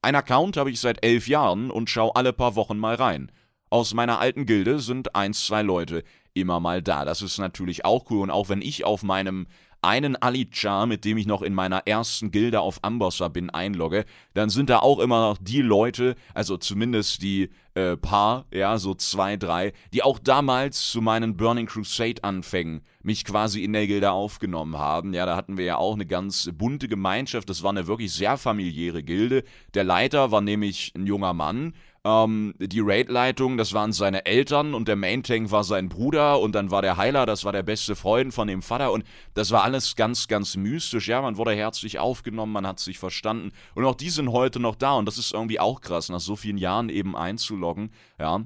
[0.01, 3.31] Ein Account habe ich seit elf Jahren und schaue alle paar Wochen mal rein.
[3.69, 7.05] Aus meiner alten Gilde sind eins, zwei Leute immer mal da.
[7.05, 8.23] Das ist natürlich auch cool.
[8.23, 9.47] Und auch wenn ich auf meinem
[9.81, 14.49] einen Ali-Char, mit dem ich noch in meiner ersten Gilde auf Ambossa bin, einlogge, dann
[14.49, 19.37] sind da auch immer noch die Leute, also zumindest die äh, paar, ja, so zwei,
[19.37, 25.13] drei, die auch damals zu meinen Burning Crusade-Anfängen mich quasi in der Gilde aufgenommen haben.
[25.13, 27.49] Ja, da hatten wir ja auch eine ganz bunte Gemeinschaft.
[27.49, 29.43] Das war eine wirklich sehr familiäre Gilde.
[29.73, 34.87] Der Leiter war nämlich ein junger Mann, ähm, die Raid-Leitung, das waren seine Eltern und
[34.87, 38.33] der Main-Tank war sein Bruder und dann war der Heiler, das war der beste Freund
[38.33, 41.07] von dem Vater und das war alles ganz, ganz mystisch.
[41.07, 44.75] Ja, man wurde herzlich aufgenommen, man hat sich verstanden und auch die sind heute noch
[44.75, 48.41] da und das ist irgendwie auch krass, nach so vielen Jahren eben einzuloggen, ja.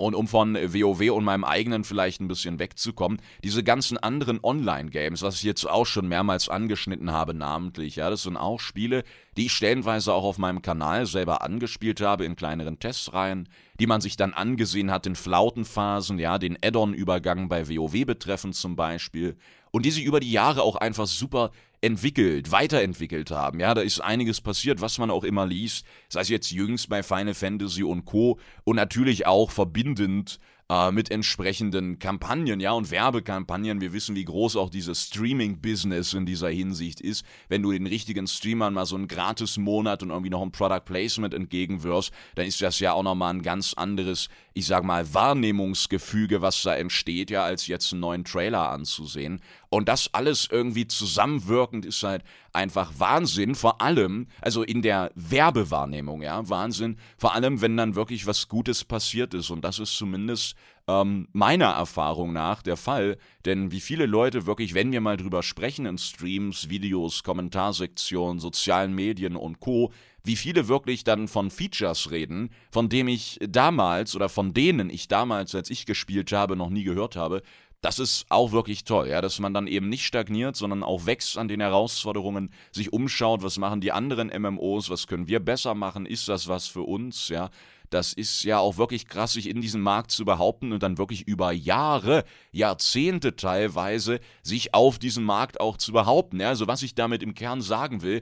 [0.00, 5.22] Und um von WoW und meinem eigenen vielleicht ein bisschen wegzukommen, diese ganzen anderen Online-Games,
[5.22, 9.02] was ich jetzt auch schon mehrmals angeschnitten habe, namentlich, ja, das sind auch Spiele,
[9.36, 13.48] die ich stellenweise auch auf meinem Kanal selber angespielt habe in kleineren Testreihen,
[13.80, 18.76] die man sich dann angesehen hat in Flautenphasen, ja, den Add-on-Übergang bei WoW betreffend zum
[18.76, 19.36] Beispiel,
[19.72, 23.60] und die sich über die Jahre auch einfach super entwickelt, weiterentwickelt haben.
[23.60, 27.02] Ja, da ist einiges passiert, was man auch immer liest, sei es jetzt jüngst bei
[27.02, 28.38] Final Fantasy und Co.
[28.64, 33.80] und natürlich auch verbindend äh, mit entsprechenden Kampagnen, ja, und Werbekampagnen.
[33.80, 37.24] Wir wissen, wie groß auch dieses Streaming-Business in dieser Hinsicht ist.
[37.48, 41.32] Wenn du den richtigen Streamern mal so einen Gratis-Monat und irgendwie noch ein Product Placement
[41.32, 46.62] entgegenwirfst, dann ist das ja auch nochmal ein ganz anderes, ich sag mal, Wahrnehmungsgefüge, was
[46.62, 49.40] da entsteht, ja, als jetzt einen neuen Trailer anzusehen.
[49.70, 56.22] Und das alles irgendwie zusammenwirkend ist halt einfach Wahnsinn, vor allem, also in der Werbewahrnehmung,
[56.22, 59.50] ja, Wahnsinn, vor allem, wenn dann wirklich was Gutes passiert ist.
[59.50, 60.56] Und das ist zumindest
[60.88, 63.18] ähm, meiner Erfahrung nach der Fall.
[63.44, 68.94] Denn wie viele Leute wirklich, wenn wir mal drüber sprechen in Streams, Videos, Kommentarsektionen, sozialen
[68.94, 69.92] Medien und Co.,
[70.24, 75.08] wie viele wirklich dann von Features reden, von dem ich damals oder von denen ich
[75.08, 77.42] damals, als ich gespielt habe, noch nie gehört habe,
[77.80, 81.38] das ist auch wirklich toll, ja, dass man dann eben nicht stagniert, sondern auch wächst
[81.38, 86.04] an den Herausforderungen, sich umschaut, was machen die anderen MMOs, was können wir besser machen,
[86.04, 87.50] ist das was für uns, ja.
[87.90, 91.26] Das ist ja auch wirklich krass, sich in diesem Markt zu behaupten und dann wirklich
[91.26, 96.38] über Jahre, Jahrzehnte teilweise, sich auf diesem Markt auch zu behaupten.
[96.38, 98.20] Ja, also was ich damit im Kern sagen will,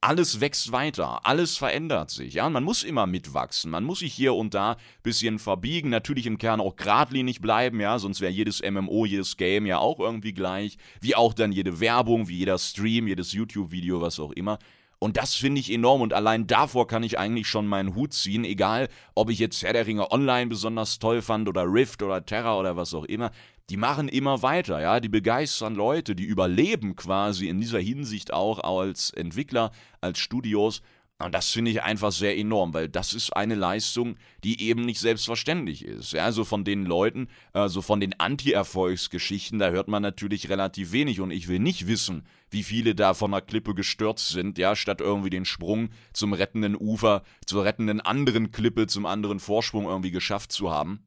[0.00, 2.34] alles wächst weiter, alles verändert sich.
[2.34, 6.26] Ja, man muss immer mitwachsen, man muss sich hier und da ein bisschen verbiegen, natürlich
[6.26, 10.32] im Kern auch geradlinig bleiben, ja, sonst wäre jedes MMO, jedes Game ja auch irgendwie
[10.32, 14.58] gleich, wie auch dann jede Werbung, wie jeder Stream, jedes YouTube-Video, was auch immer.
[15.00, 18.44] Und das finde ich enorm und allein davor kann ich eigentlich schon meinen Hut ziehen,
[18.44, 22.58] egal ob ich jetzt Herr der Ringe Online besonders toll fand oder Rift oder Terra
[22.58, 23.30] oder was auch immer
[23.70, 28.60] die machen immer weiter, ja, die begeistern Leute, die überleben quasi in dieser Hinsicht auch
[28.60, 30.80] als Entwickler, als Studios.
[31.20, 35.00] Und das finde ich einfach sehr enorm, weil das ist eine Leistung, die eben nicht
[35.00, 36.12] selbstverständlich ist.
[36.12, 41.20] Ja, also von den Leuten, also von den Anti-Erfolgsgeschichten, da hört man natürlich relativ wenig
[41.20, 45.00] und ich will nicht wissen, wie viele da von der Klippe gestürzt sind, ja, statt
[45.00, 50.52] irgendwie den Sprung zum rettenden Ufer, zur rettenden anderen Klippe, zum anderen Vorsprung irgendwie geschafft
[50.52, 51.00] zu haben.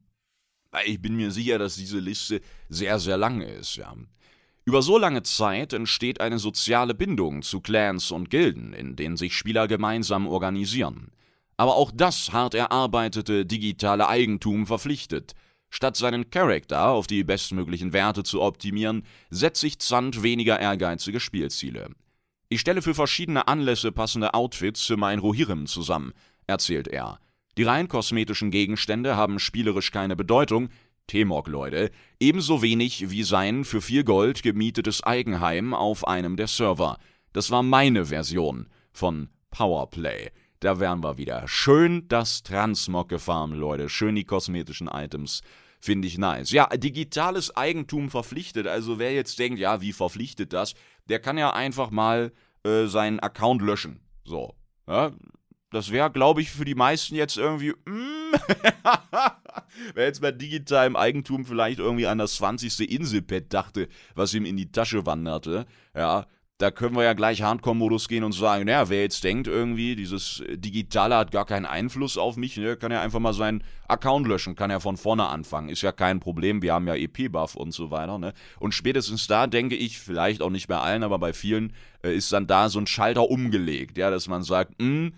[0.86, 3.94] Ich bin mir sicher, dass diese Liste sehr, sehr lang ist, ja.
[4.64, 9.34] Über so lange Zeit entsteht eine soziale Bindung zu Clans und Gilden, in denen sich
[9.36, 11.10] Spieler gemeinsam organisieren.
[11.56, 15.34] aber auch das hart erarbeitete digitale Eigentum verpflichtet.
[15.70, 21.90] Statt seinen Charakter auf die bestmöglichen Werte zu optimieren, setzt sich Zand weniger ehrgeizige Spielziele.
[22.48, 26.12] Ich stelle für verschiedene Anlässe passende Outfits für mein Rohirrim zusammen,
[26.46, 27.18] erzählt er.
[27.58, 30.70] Die rein kosmetischen Gegenstände haben spielerisch keine Bedeutung,
[31.06, 36.98] T-Mog, Leute, ebenso wenig wie sein für viel Gold gemietetes Eigenheim auf einem der Server.
[37.32, 40.30] Das war meine Version von Powerplay.
[40.60, 41.46] Da wären wir wieder.
[41.48, 43.88] Schön das Transmog gefarmt, Leute.
[43.88, 45.42] Schön die kosmetischen Items.
[45.80, 46.52] Finde ich nice.
[46.52, 48.68] Ja, digitales Eigentum verpflichtet.
[48.68, 50.74] Also wer jetzt denkt, ja, wie verpflichtet das?
[51.08, 52.32] Der kann ja einfach mal
[52.64, 54.00] äh, seinen Account löschen.
[54.24, 54.54] So.
[54.86, 55.10] Ja,
[55.72, 57.70] das wäre, glaube ich, für die meisten jetzt irgendwie.
[57.86, 58.32] Mm,
[59.94, 62.90] Wer jetzt bei digitalem Eigentum vielleicht irgendwie an das 20.
[62.90, 66.26] Inselpad dachte, was ihm in die Tasche wanderte, ja,
[66.62, 70.44] da können wir ja gleich Hardcore-Modus gehen und sagen, naja, wer jetzt denkt irgendwie, dieses
[70.48, 74.54] Digitale hat gar keinen Einfluss auf mich, ne, kann ja einfach mal seinen Account löschen,
[74.54, 77.90] kann ja von vorne anfangen, ist ja kein Problem, wir haben ja EP-Buff und so
[77.90, 78.32] weiter, ne.
[78.60, 81.72] Und spätestens da denke ich, vielleicht auch nicht bei allen, aber bei vielen,
[82.04, 85.14] äh, ist dann da so ein Schalter umgelegt, ja, dass man sagt, mh, hm,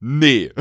[0.00, 0.50] nee.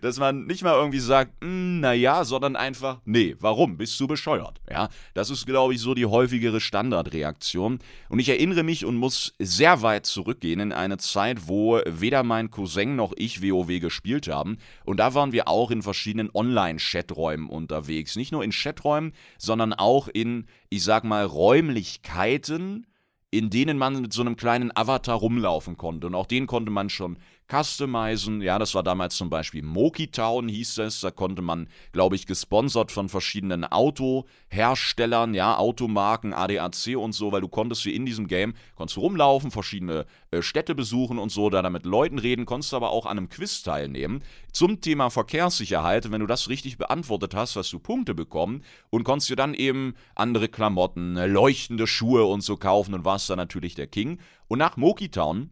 [0.00, 3.76] Dass man nicht mal irgendwie sagt, hm, naja, sondern einfach, nee, warum?
[3.76, 4.60] Bist du bescheuert?
[4.70, 7.78] Ja, das ist, glaube ich, so die häufigere Standardreaktion.
[8.08, 12.50] Und ich erinnere mich und muss sehr weit zurückgehen in eine Zeit, wo weder mein
[12.50, 14.56] Cousin noch ich WoW gespielt haben.
[14.84, 18.16] Und da waren wir auch in verschiedenen Online-Chaträumen unterwegs.
[18.16, 22.86] Nicht nur in Chaträumen, sondern auch in, ich sag mal, Räumlichkeiten,
[23.32, 26.06] in denen man mit so einem kleinen Avatar rumlaufen konnte.
[26.06, 27.16] Und auch den konnte man schon
[27.52, 28.40] customizen.
[28.40, 31.00] Ja, das war damals zum Beispiel Moki Town, hieß es.
[31.00, 37.42] Da konnte man, glaube ich, gesponsert von verschiedenen Autoherstellern, ja, Automarken, ADAC und so, weil
[37.42, 41.68] du konntest hier in diesem Game, konntest rumlaufen, verschiedene äh, Städte besuchen und so, da
[41.68, 46.10] mit Leuten reden, konntest aber auch an einem Quiz teilnehmen zum Thema Verkehrssicherheit.
[46.10, 49.94] Wenn du das richtig beantwortet hast, hast du Punkte bekommen und konntest dir dann eben
[50.14, 54.18] andere Klamotten, leuchtende Schuhe und so kaufen und warst dann natürlich der King.
[54.48, 55.50] Und nach Moki Town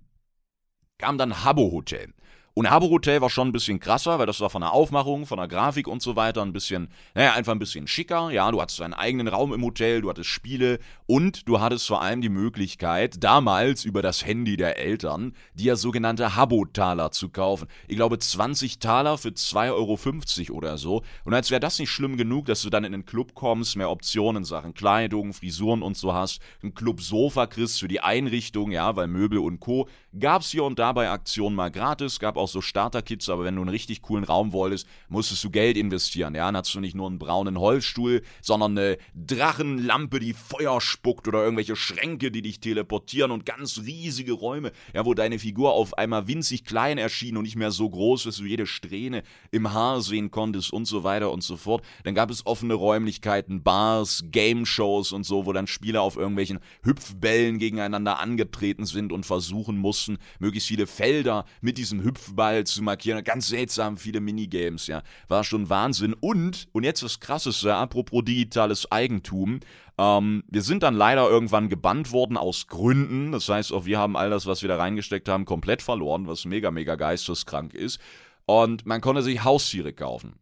[1.01, 2.13] kam dann Habbo Hotel.
[2.53, 5.39] Und Habbo Hotel war schon ein bisschen krasser, weil das war von der Aufmachung, von
[5.39, 8.31] der Grafik und so weiter ein bisschen, naja, einfach ein bisschen schicker.
[8.33, 12.03] Ja, du hattest deinen eigenen Raum im Hotel, du hattest Spiele und du hattest vor
[12.03, 17.69] allem die Möglichkeit, damals über das Handy der Eltern, dir sogenannte Habbo-Taler zu kaufen.
[17.87, 21.03] Ich glaube 20 Taler für 2,50 Euro oder so.
[21.25, 23.91] Und als wäre das nicht schlimm genug, dass du dann in den Club kommst, mehr
[23.91, 28.97] Optionen in Sachen Kleidung, Frisuren und so hast, ein Club-Sofa kriegst für die Einrichtung, ja,
[28.97, 29.89] weil Möbel und Co.
[30.19, 33.63] gab's hier und da bei Aktionen mal gratis, gab auch so Starter-Kits, aber wenn du
[33.63, 36.35] einen richtig coolen Raum wolltest, musstest du Geld investieren.
[36.35, 41.29] Ja, dann hast du nicht nur einen braunen Holzstuhl, sondern eine Drachenlampe, die Feuer spuckt
[41.29, 45.97] oder irgendwelche Schränke, die dich teleportieren und ganz riesige Räume, ja, wo deine Figur auf
[45.97, 50.01] einmal winzig klein erschien und nicht mehr so groß, dass du jede Strähne im Haar
[50.01, 51.85] sehen konntest und so weiter und so fort.
[52.05, 57.59] Dann gab es offene Räumlichkeiten, Bars, Game-Shows und so, wo dann Spieler auf irgendwelchen Hüpfbällen
[57.59, 60.00] gegeneinander angetreten sind und versuchen mussten,
[60.39, 63.23] möglichst viele Felder mit diesem Hüpf Kopfball zu markieren.
[63.25, 65.03] Ganz seltsam viele Minigames, ja.
[65.29, 66.15] War schon Wahnsinn.
[66.15, 69.61] Und, und jetzt das Krasseste, apropos digitales Eigentum.
[69.99, 73.33] Ähm, wir sind dann leider irgendwann gebannt worden aus Gründen.
[73.33, 76.45] Das heißt, auch wir haben all das, was wir da reingesteckt haben, komplett verloren, was
[76.45, 78.01] mega, mega geisteskrank ist.
[78.47, 80.35] Und man konnte sich Haustiere kaufen.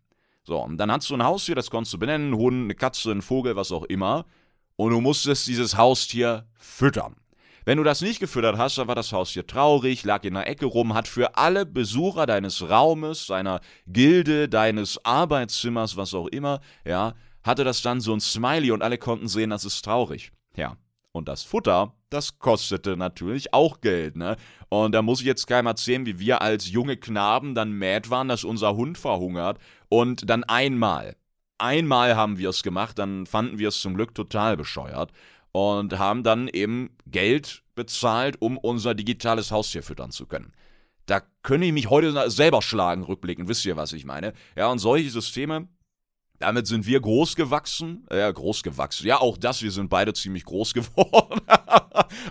[0.45, 3.11] So, und dann hast du ein Haustier, das konntest du benennen, ein Hund, eine Katze,
[3.11, 4.25] ein Vogel, was auch immer.
[4.77, 7.17] Und du musstest dieses Haustier füttern.
[7.69, 10.49] Wenn du das nicht gefüttert hast, dann war das Haus hier traurig, lag in der
[10.49, 16.63] Ecke rum, hat für alle Besucher deines Raumes, deiner Gilde, deines Arbeitszimmers, was auch immer,
[16.87, 17.13] ja,
[17.45, 20.33] hatte das dann so ein Smiley und alle konnten sehen, das ist traurig.
[20.57, 20.79] Ja.
[21.13, 24.37] Und das Futter, das kostete natürlich auch Geld, ne?
[24.71, 28.29] Und da muss ich jetzt keinem erzählen, wie wir als junge Knaben dann mad waren,
[28.29, 29.59] dass unser Hund verhungert.
[29.91, 31.17] Und dann einmal,
[31.59, 35.13] einmal haben wir es gemacht, dann fanden wir es zum Glück total bescheuert
[35.59, 40.53] und haben dann eben Geld bezahlt, um unser digitales Haustier füttern zu können.
[41.07, 44.35] Da könnte ich mich heute selber schlagen, rückblicken, wisst ihr, was ich meine?
[44.57, 45.69] Ja, und solche Systeme,
[46.39, 48.07] damit sind wir groß gewachsen.
[48.13, 49.07] Ja, groß gewachsen.
[49.07, 51.41] Ja, auch das, wir sind beide ziemlich groß geworden.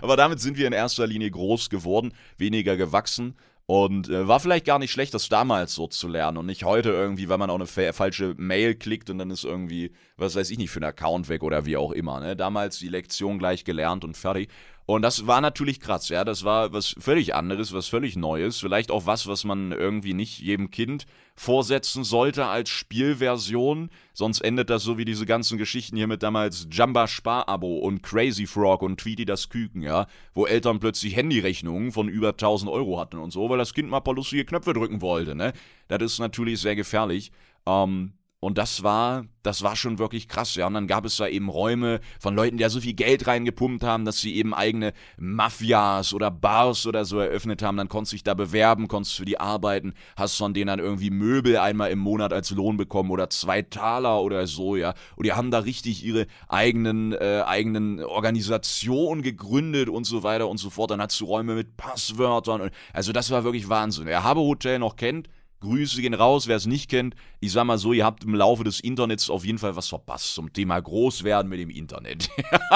[0.00, 3.36] Aber damit sind wir in erster Linie groß geworden, weniger gewachsen.
[3.70, 6.88] Und äh, war vielleicht gar nicht schlecht, das damals so zu lernen und nicht heute
[6.88, 10.56] irgendwie, weil man auch eine falsche Mail klickt und dann ist irgendwie, was weiß ich
[10.56, 12.18] nicht, für einen Account weg oder wie auch immer.
[12.18, 12.34] Ne?
[12.34, 14.48] Damals die Lektion gleich gelernt und fertig.
[14.90, 16.24] Und das war natürlich krass, ja.
[16.24, 18.58] Das war was völlig anderes, was völlig Neues.
[18.58, 23.90] Vielleicht auch was, was man irgendwie nicht jedem Kind vorsetzen sollte als Spielversion.
[24.14, 28.46] Sonst endet das so wie diese ganzen Geschichten hier mit damals Jamba Spar-Abo und Crazy
[28.46, 30.06] Frog und Tweety das Küken, ja.
[30.32, 33.98] Wo Eltern plötzlich Handyrechnungen von über 1000 Euro hatten und so, weil das Kind mal
[33.98, 35.52] ein paar lustige Knöpfe drücken wollte, ne.
[35.88, 37.30] Das ist natürlich sehr gefährlich.
[37.66, 40.68] Ähm, und das war, das war schon wirklich krass, ja.
[40.68, 43.82] Und dann gab es da eben Räume von Leuten, die da so viel Geld reingepumpt
[43.82, 47.76] haben, dass sie eben eigene Mafias oder Bars oder so eröffnet haben.
[47.76, 51.10] Dann konntest du dich da bewerben, konntest für die arbeiten, hast von denen dann irgendwie
[51.10, 54.94] Möbel einmal im Monat als Lohn bekommen oder zwei Taler oder so, ja.
[55.16, 60.58] Und die haben da richtig ihre eigenen, äh, eigenen Organisationen gegründet und so weiter und
[60.58, 60.92] so fort.
[60.92, 62.70] Dann hast du Räume mit Passwörtern.
[62.92, 64.06] also das war wirklich Wahnsinn.
[64.06, 65.28] Wer Habe Hotel noch kennt,
[65.60, 67.14] Grüße gehen raus, wer es nicht kennt.
[67.40, 70.34] Ich sag mal so, ihr habt im Laufe des Internets auf jeden Fall was verpasst
[70.34, 72.30] zum Thema Großwerden mit dem Internet.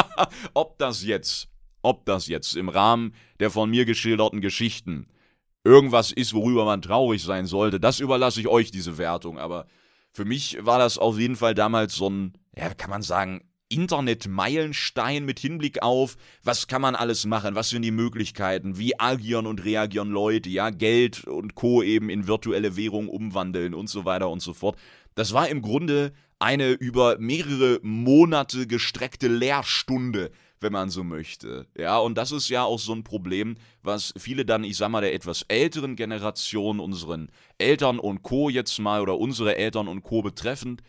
[0.54, 1.48] ob das jetzt,
[1.82, 5.06] ob das jetzt im Rahmen der von mir geschilderten Geschichten
[5.64, 9.38] irgendwas ist, worüber man traurig sein sollte, das überlasse ich euch, diese Wertung.
[9.38, 9.66] Aber
[10.12, 13.42] für mich war das auf jeden Fall damals so ein, ja, kann man sagen,
[13.72, 19.46] Internet-Meilenstein mit Hinblick auf, was kann man alles machen, was sind die Möglichkeiten, wie agieren
[19.46, 21.82] und reagieren Leute, ja, Geld und Co.
[21.82, 24.76] eben in virtuelle Währung umwandeln und so weiter und so fort.
[25.14, 31.66] Das war im Grunde eine über mehrere Monate gestreckte Lehrstunde, wenn man so möchte.
[31.76, 35.02] Ja, und das ist ja auch so ein Problem, was viele dann, ich sag mal,
[35.02, 38.48] der etwas älteren Generation, unseren Eltern und Co.
[38.48, 40.22] jetzt mal oder unsere Eltern und Co.
[40.22, 40.82] betreffend,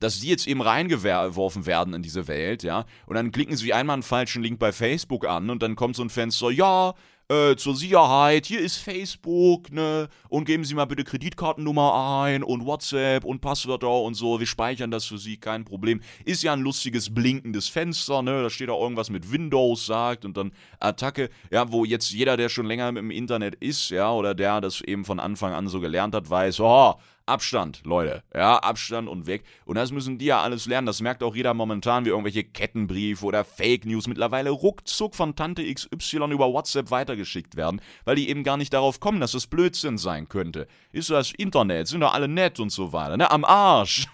[0.00, 2.84] dass die jetzt eben reingeworfen werden in diese Welt, ja.
[3.06, 6.02] Und dann klicken sie einmal einen falschen Link bei Facebook an und dann kommt so
[6.02, 6.94] ein Fenster, ja,
[7.30, 12.66] äh, zur Sicherheit, hier ist Facebook, ne, und geben Sie mal bitte Kreditkartennummer ein und
[12.66, 16.00] WhatsApp und Passwörter und so, wir speichern das für Sie, kein Problem.
[16.24, 20.36] Ist ja ein lustiges blinkendes Fenster, ne, da steht auch irgendwas mit Windows sagt und
[20.36, 24.60] dann Attacke, ja, wo jetzt jeder, der schon länger im Internet ist, ja, oder der
[24.60, 26.96] das eben von Anfang an so gelernt hat, weiß, oh,
[27.30, 28.22] Abstand, Leute.
[28.34, 29.44] Ja, Abstand und weg.
[29.64, 30.86] Und das müssen die ja alles lernen.
[30.86, 35.62] Das merkt auch jeder momentan, wie irgendwelche Kettenbriefe oder Fake News mittlerweile ruckzuck von Tante
[35.72, 39.96] XY über WhatsApp weitergeschickt werden, weil die eben gar nicht darauf kommen, dass es Blödsinn
[39.96, 40.66] sein könnte.
[40.92, 43.16] Ist das Internet, sind doch alle nett und so weiter.
[43.16, 43.30] Ne?
[43.30, 44.06] Am Arsch.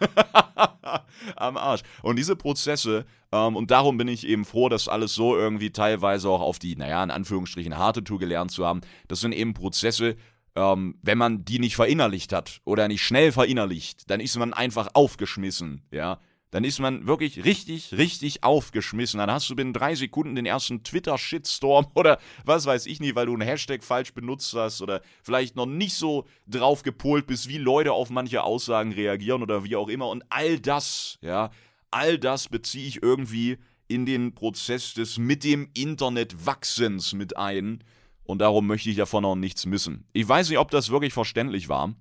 [1.37, 1.83] Am Arsch.
[2.02, 6.29] Und diese Prozesse, ähm, und darum bin ich eben froh, dass alles so irgendwie teilweise
[6.29, 8.81] auch auf die, naja, in Anführungsstrichen harte Tour gelernt zu haben.
[9.09, 10.16] Das sind eben Prozesse,
[10.57, 14.88] ähm, wenn man die nicht verinnerlicht hat oder nicht schnell verinnerlicht, dann ist man einfach
[14.95, 16.19] aufgeschmissen, ja.
[16.53, 19.19] Dann ist man wirklich richtig, richtig aufgeschmissen.
[19.19, 23.27] Dann hast du binnen drei Sekunden den ersten Twitter-Shitstorm oder was weiß ich nicht, weil
[23.27, 27.59] du einen Hashtag falsch benutzt hast oder vielleicht noch nicht so drauf gepolt bist, wie
[27.59, 30.09] Leute auf manche Aussagen reagieren oder wie auch immer.
[30.09, 31.51] Und all das, ja,
[31.90, 37.83] all das beziehe ich irgendwie in den Prozess des mit dem Internet Wachsens mit ein
[38.27, 40.07] und darum möchte ich davon auch nichts missen.
[40.12, 41.95] Ich weiß nicht, ob das wirklich verständlich war,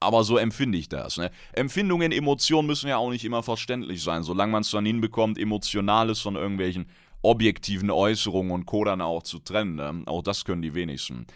[0.00, 1.16] aber so empfinde ich das.
[1.16, 1.30] Ne?
[1.52, 6.20] Empfindungen, Emotionen müssen ja auch nicht immer verständlich sein, solange man es dann hinbekommt, Emotionales
[6.20, 6.86] von irgendwelchen
[7.22, 9.76] objektiven Äußerungen und Codern auch zu trennen.
[9.76, 10.02] Ne?
[10.06, 11.26] Auch das können die wenigsten.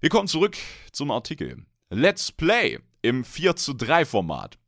[0.00, 0.56] Wir kommen zurück
[0.92, 1.64] zum Artikel.
[1.90, 4.58] Let's Play im 4 zu 3 Format.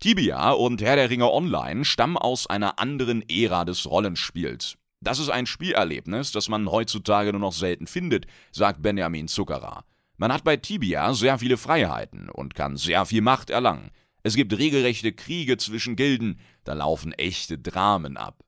[0.00, 4.78] Tibia und Herr der Ringe Online stammen aus einer anderen Ära des Rollenspiels.
[5.00, 9.84] Das ist ein Spielerlebnis, das man heutzutage nur noch selten findet, sagt Benjamin Zuckerer.
[10.16, 13.90] Man hat bei Tibia sehr viele Freiheiten und kann sehr viel Macht erlangen.
[14.24, 18.42] Es gibt regelrechte Kriege zwischen Gilden, da laufen echte Dramen ab.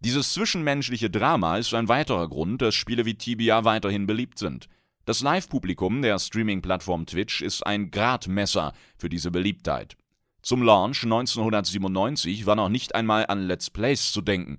[0.00, 4.68] Dieses zwischenmenschliche Drama ist ein weiterer Grund, dass Spiele wie Tibia weiterhin beliebt sind.
[5.04, 9.96] Das Live-Publikum der Streaming-Plattform Twitch ist ein Gradmesser für diese Beliebtheit.
[10.42, 14.58] Zum Launch 1997 war noch nicht einmal an Let's Plays zu denken.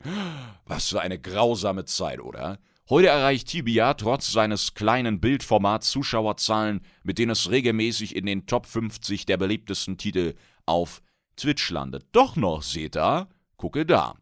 [0.66, 2.60] Was für eine grausame Zeit, oder?
[2.90, 8.66] Heute erreicht Tibia trotz seines kleinen Bildformats Zuschauerzahlen, mit denen es regelmäßig in den Top
[8.66, 11.02] 50 der beliebtesten Titel auf
[11.36, 12.06] Twitch landet.
[12.14, 13.28] Doch noch, seht ihr?
[13.58, 14.16] Gucke da.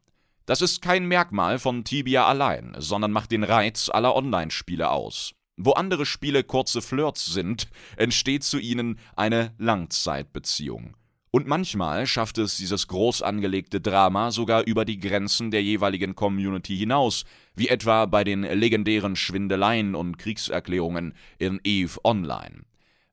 [0.47, 5.33] Das ist kein Merkmal von Tibia allein, sondern macht den Reiz aller Online-Spiele aus.
[5.57, 10.95] Wo andere Spiele kurze Flirts sind, entsteht zu ihnen eine Langzeitbeziehung.
[11.33, 16.77] Und manchmal schafft es dieses groß angelegte Drama sogar über die Grenzen der jeweiligen Community
[16.77, 17.23] hinaus,
[17.55, 22.63] wie etwa bei den legendären Schwindeleien und Kriegserklärungen in EVE Online.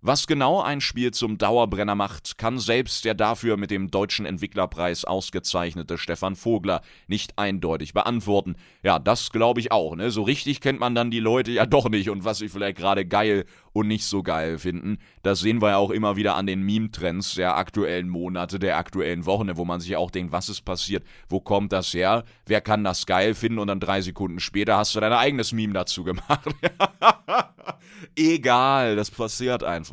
[0.00, 5.04] Was genau ein Spiel zum Dauerbrenner macht, kann selbst der dafür mit dem Deutschen Entwicklerpreis
[5.04, 8.54] ausgezeichnete Stefan Vogler nicht eindeutig beantworten.
[8.84, 10.12] Ja, das glaube ich auch, ne?
[10.12, 13.06] So richtig kennt man dann die Leute ja doch nicht und was sie vielleicht gerade
[13.06, 16.62] geil und nicht so geil finden, das sehen wir ja auch immer wieder an den
[16.62, 21.04] Meme-Trends der aktuellen Monate, der aktuellen Wochen, wo man sich auch denkt, was ist passiert,
[21.28, 24.94] wo kommt das her, wer kann das geil finden und dann drei Sekunden später hast
[24.94, 26.48] du dein eigenes Meme dazu gemacht.
[28.16, 29.87] Egal, das passiert einfach.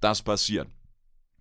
[0.00, 0.68] Das passiert.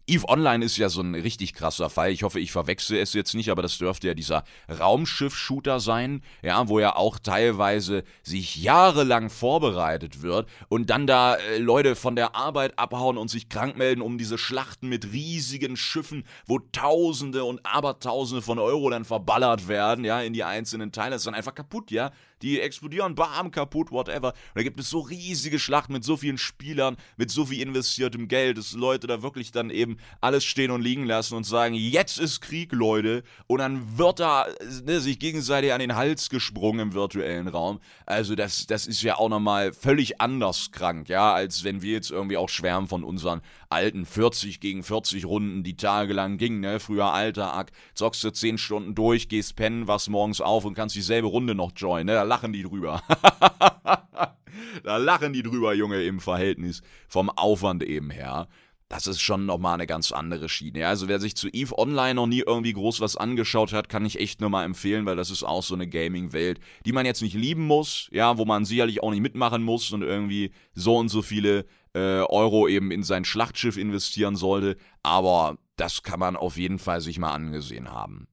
[0.10, 2.12] Eve Online ist ja so ein richtig krasser Fall.
[2.12, 6.70] Ich hoffe, ich verwechsel es jetzt nicht, aber das dürfte ja dieser Raumschiff-Shooter sein, ja,
[6.70, 12.38] wo ja auch teilweise sich jahrelang vorbereitet wird und dann da äh, Leute von der
[12.38, 17.66] Arbeit abhauen und sich krank melden, um diese Schlachten mit riesigen Schiffen, wo Tausende und
[17.66, 21.12] Abertausende von Euro dann verballert werden, ja, in die einzelnen Teile.
[21.12, 24.30] Das ist dann einfach kaputt, ja die explodieren, bam, kaputt, whatever.
[24.30, 28.28] Und da gibt es so riesige Schlachten mit so vielen Spielern, mit so viel investiertem
[28.28, 32.20] Geld, dass Leute da wirklich dann eben alles stehen und liegen lassen und sagen, jetzt
[32.20, 33.24] ist Krieg, Leute.
[33.48, 34.46] Und dann wird da
[34.86, 37.80] ne, sich gegenseitig an den Hals gesprungen im virtuellen Raum.
[38.06, 42.12] Also das, das ist ja auch nochmal völlig anders krank, ja, als wenn wir jetzt
[42.12, 46.80] irgendwie auch schwärmen von unseren alten 40 gegen 40 Runden, die tagelang gingen, ne?
[46.80, 50.96] Früher alter Ack, zockst du 10 Stunden durch, gehst pennen, wachst morgens auf und kannst
[50.96, 52.14] dieselbe Runde noch joinen, ne?
[52.14, 53.02] Da lachen die drüber.
[54.84, 58.48] da lachen die drüber, Junge, im Verhältnis vom Aufwand eben her.
[58.90, 60.88] Das ist schon nochmal eine ganz andere Schiene.
[60.88, 64.18] Also wer sich zu EVE Online noch nie irgendwie groß was angeschaut hat, kann ich
[64.18, 67.36] echt nur mal empfehlen, weil das ist auch so eine Gaming-Welt, die man jetzt nicht
[67.36, 71.22] lieben muss, ja, wo man sicherlich auch nicht mitmachen muss und irgendwie so und so
[71.22, 71.66] viele
[71.98, 77.02] äh, Euro eben in sein Schlachtschiff investieren sollte, aber das kann man auf jeden Fall
[77.02, 78.28] sich mal angesehen haben.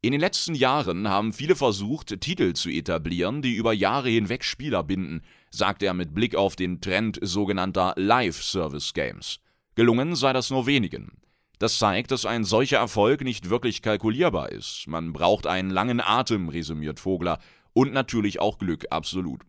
[0.00, 4.84] In den letzten Jahren haben viele versucht, Titel zu etablieren, die über Jahre hinweg Spieler
[4.84, 9.40] binden, sagt er mit Blick auf den Trend sogenannter Live-Service-Games.
[9.74, 11.18] Gelungen sei das nur wenigen.
[11.58, 14.84] Das zeigt, dass ein solcher Erfolg nicht wirklich kalkulierbar ist.
[14.86, 17.38] Man braucht einen langen Atem, resümiert Vogler,
[17.72, 19.40] und natürlich auch Glück, absolut.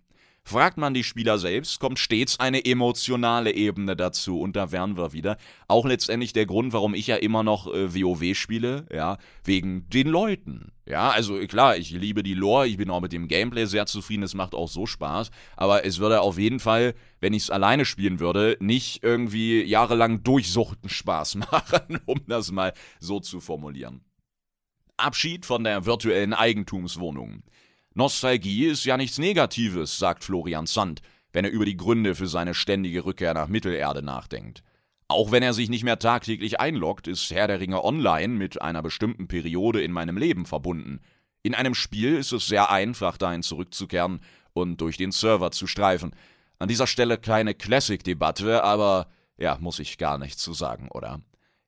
[0.47, 5.11] Fragt man die Spieler selbst, kommt stets eine emotionale Ebene dazu und da wären wir
[5.11, 5.37] wieder.
[5.67, 10.07] Auch letztendlich der Grund, warum ich ja immer noch äh, WoW spiele, ja, wegen den
[10.07, 10.71] Leuten.
[10.85, 14.21] Ja, also klar, ich liebe die Lore, ich bin auch mit dem Gameplay sehr zufrieden,
[14.21, 17.83] es macht auch so Spaß, aber es würde auf jeden Fall, wenn ich es alleine
[17.83, 24.01] spielen würde, nicht irgendwie jahrelang durchsuchten Spaß machen, um das mal so zu formulieren.
[24.95, 27.41] Abschied von der virtuellen Eigentumswohnung.
[27.97, 32.53] Nostalgie ist ja nichts Negatives, sagt Florian Sand, wenn er über die Gründe für seine
[32.53, 34.63] ständige Rückkehr nach Mittelerde nachdenkt.
[35.07, 38.81] Auch wenn er sich nicht mehr tagtäglich einloggt, ist Herr der Ringe online mit einer
[38.81, 40.99] bestimmten Periode in meinem Leben verbunden.
[41.41, 44.19] In einem Spiel ist es sehr einfach, dahin zurückzukehren
[44.51, 46.13] und durch den Server zu streifen.
[46.59, 51.21] An dieser Stelle keine Classic-Debatte, aber ja, muss ich gar nichts zu sagen, oder?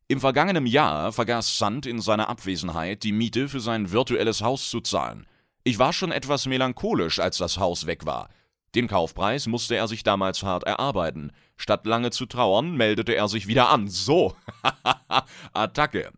[0.10, 4.82] Im vergangenen Jahr vergaß Sand in seiner Abwesenheit die Miete für sein virtuelles Haus zu
[4.82, 5.26] zahlen.
[5.68, 8.30] Ich war schon etwas melancholisch, als das Haus weg war.
[8.74, 11.34] Den Kaufpreis musste er sich damals hart erarbeiten.
[11.58, 13.90] Statt lange zu trauern, meldete er sich wieder an.
[13.90, 14.34] So,
[15.54, 16.14] Attacke.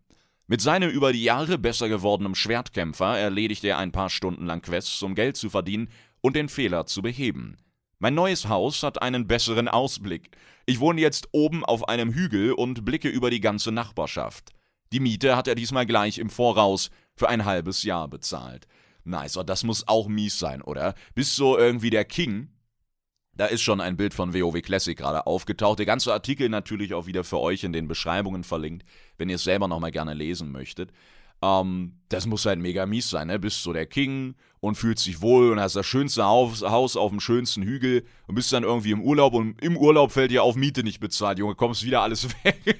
[0.45, 5.01] Mit seinem über die Jahre besser gewordenen Schwertkämpfer erledigte er ein paar Stunden lang Quests,
[5.01, 5.89] um Geld zu verdienen
[6.21, 7.57] und den Fehler zu beheben.
[7.97, 10.29] Mein neues Haus hat einen besseren Ausblick.
[10.67, 14.51] Ich wohne jetzt oben auf einem Hügel und blicke über die ganze Nachbarschaft.
[14.93, 18.67] Die Miete hat er diesmal gleich im Voraus für ein halbes Jahr bezahlt.
[19.09, 20.93] Nice, oh, das muss auch mies sein, oder?
[21.15, 22.49] Bist so irgendwie der King.
[23.33, 25.79] Da ist schon ein Bild von WoW Classic gerade aufgetaucht.
[25.79, 28.85] Der ganze Artikel natürlich auch wieder für euch in den Beschreibungen verlinkt,
[29.17, 30.91] wenn ihr es selber nochmal gerne lesen möchtet.
[31.41, 33.39] Ähm, das muss halt mega mies sein, ne?
[33.39, 37.11] Bist so der King und fühlst dich wohl und hast das schönste Haus, Haus auf
[37.11, 40.55] dem schönsten Hügel und bist dann irgendwie im Urlaub und im Urlaub fällt dir auf
[40.55, 42.79] Miete nicht bezahlt, Junge, kommst wieder alles weg.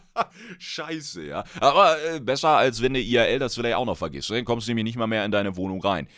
[0.58, 1.44] Scheiße, ja.
[1.60, 4.30] Aber äh, besser, als wenn der IRL das vielleicht auch noch vergisst.
[4.30, 6.08] Dann kommst du nämlich nicht mal mehr in deine Wohnung rein.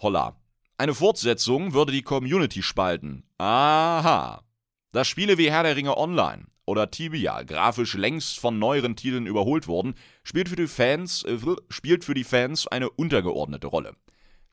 [0.00, 0.36] Holla.
[0.76, 3.24] Eine Fortsetzung würde die Community spalten.
[3.38, 4.42] Aha.
[4.92, 9.68] Dass Spiele wie Herr der Ringe Online oder Tibia grafisch längst von neueren Titeln überholt
[9.68, 13.94] wurden, spielt für die Fans, äh, spielt für die Fans eine untergeordnete Rolle.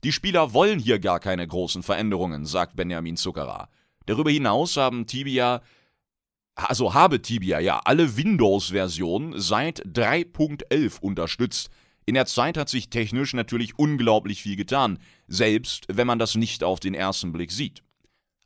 [0.03, 3.69] Die Spieler wollen hier gar keine großen Veränderungen, sagt Benjamin Zuckerer.
[4.07, 5.61] Darüber hinaus haben Tibia
[6.69, 11.69] also habe Tibia ja alle Windows-Versionen seit 3.11 unterstützt.
[12.05, 16.63] In der Zeit hat sich technisch natürlich unglaublich viel getan, selbst wenn man das nicht
[16.63, 17.83] auf den ersten Blick sieht.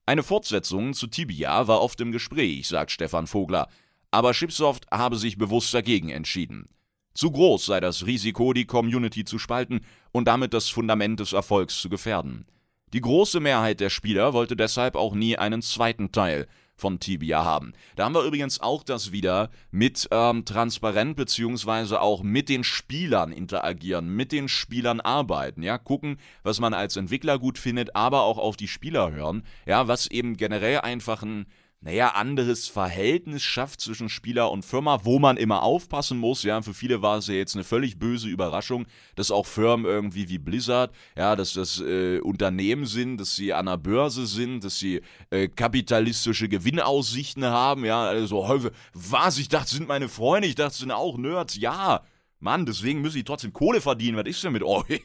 [0.06, 3.68] Eine Fortsetzung zu Tibia war oft im Gespräch, sagt Stefan Vogler,
[4.12, 6.70] aber Chipsoft habe sich bewusst dagegen entschieden.
[7.16, 11.82] Zu groß sei das Risiko, die Community zu spalten und damit das Fundament des Erfolgs
[11.82, 12.46] zu gefährden.
[12.94, 17.74] Die große Mehrheit der Spieler wollte deshalb auch nie einen zweiten Teil von Tibia haben.
[17.96, 23.32] Da haben wir übrigens auch das wieder mit ähm, transparent beziehungsweise auch mit den Spielern
[23.32, 28.38] interagieren, mit den Spielern arbeiten, ja, gucken, was man als Entwickler gut findet, aber auch
[28.38, 31.46] auf die Spieler hören, ja, was eben generell einfach ein
[31.86, 36.42] naja, anderes Verhältnis schafft zwischen Spieler und Firma, wo man immer aufpassen muss.
[36.42, 40.28] Ja, für viele war es ja jetzt eine völlig böse Überraschung, dass auch Firmen irgendwie
[40.28, 44.80] wie Blizzard, ja, dass das äh, Unternehmen sind, dass sie an der Börse sind, dass
[44.80, 47.86] sie äh, kapitalistische Gewinnaussichten haben.
[47.86, 49.38] Ja, also häufig, was?
[49.38, 51.56] Ich dachte, sind meine Freunde, ich dachte, sind auch Nerds.
[51.56, 52.02] Ja,
[52.40, 54.18] Mann, deswegen müssen ich trotzdem Kohle verdienen.
[54.18, 55.02] Was ist denn mit euch?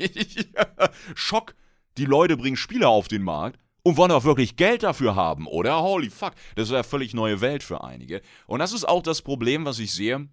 [1.14, 1.54] Schock.
[1.98, 5.82] Die Leute bringen Spieler auf den Markt und wollen auch wirklich Geld dafür haben, oder?
[5.82, 8.20] Holy fuck, das ist ja völlig neue Welt für einige.
[8.46, 10.28] Und das ist auch das Problem, was ich sehe,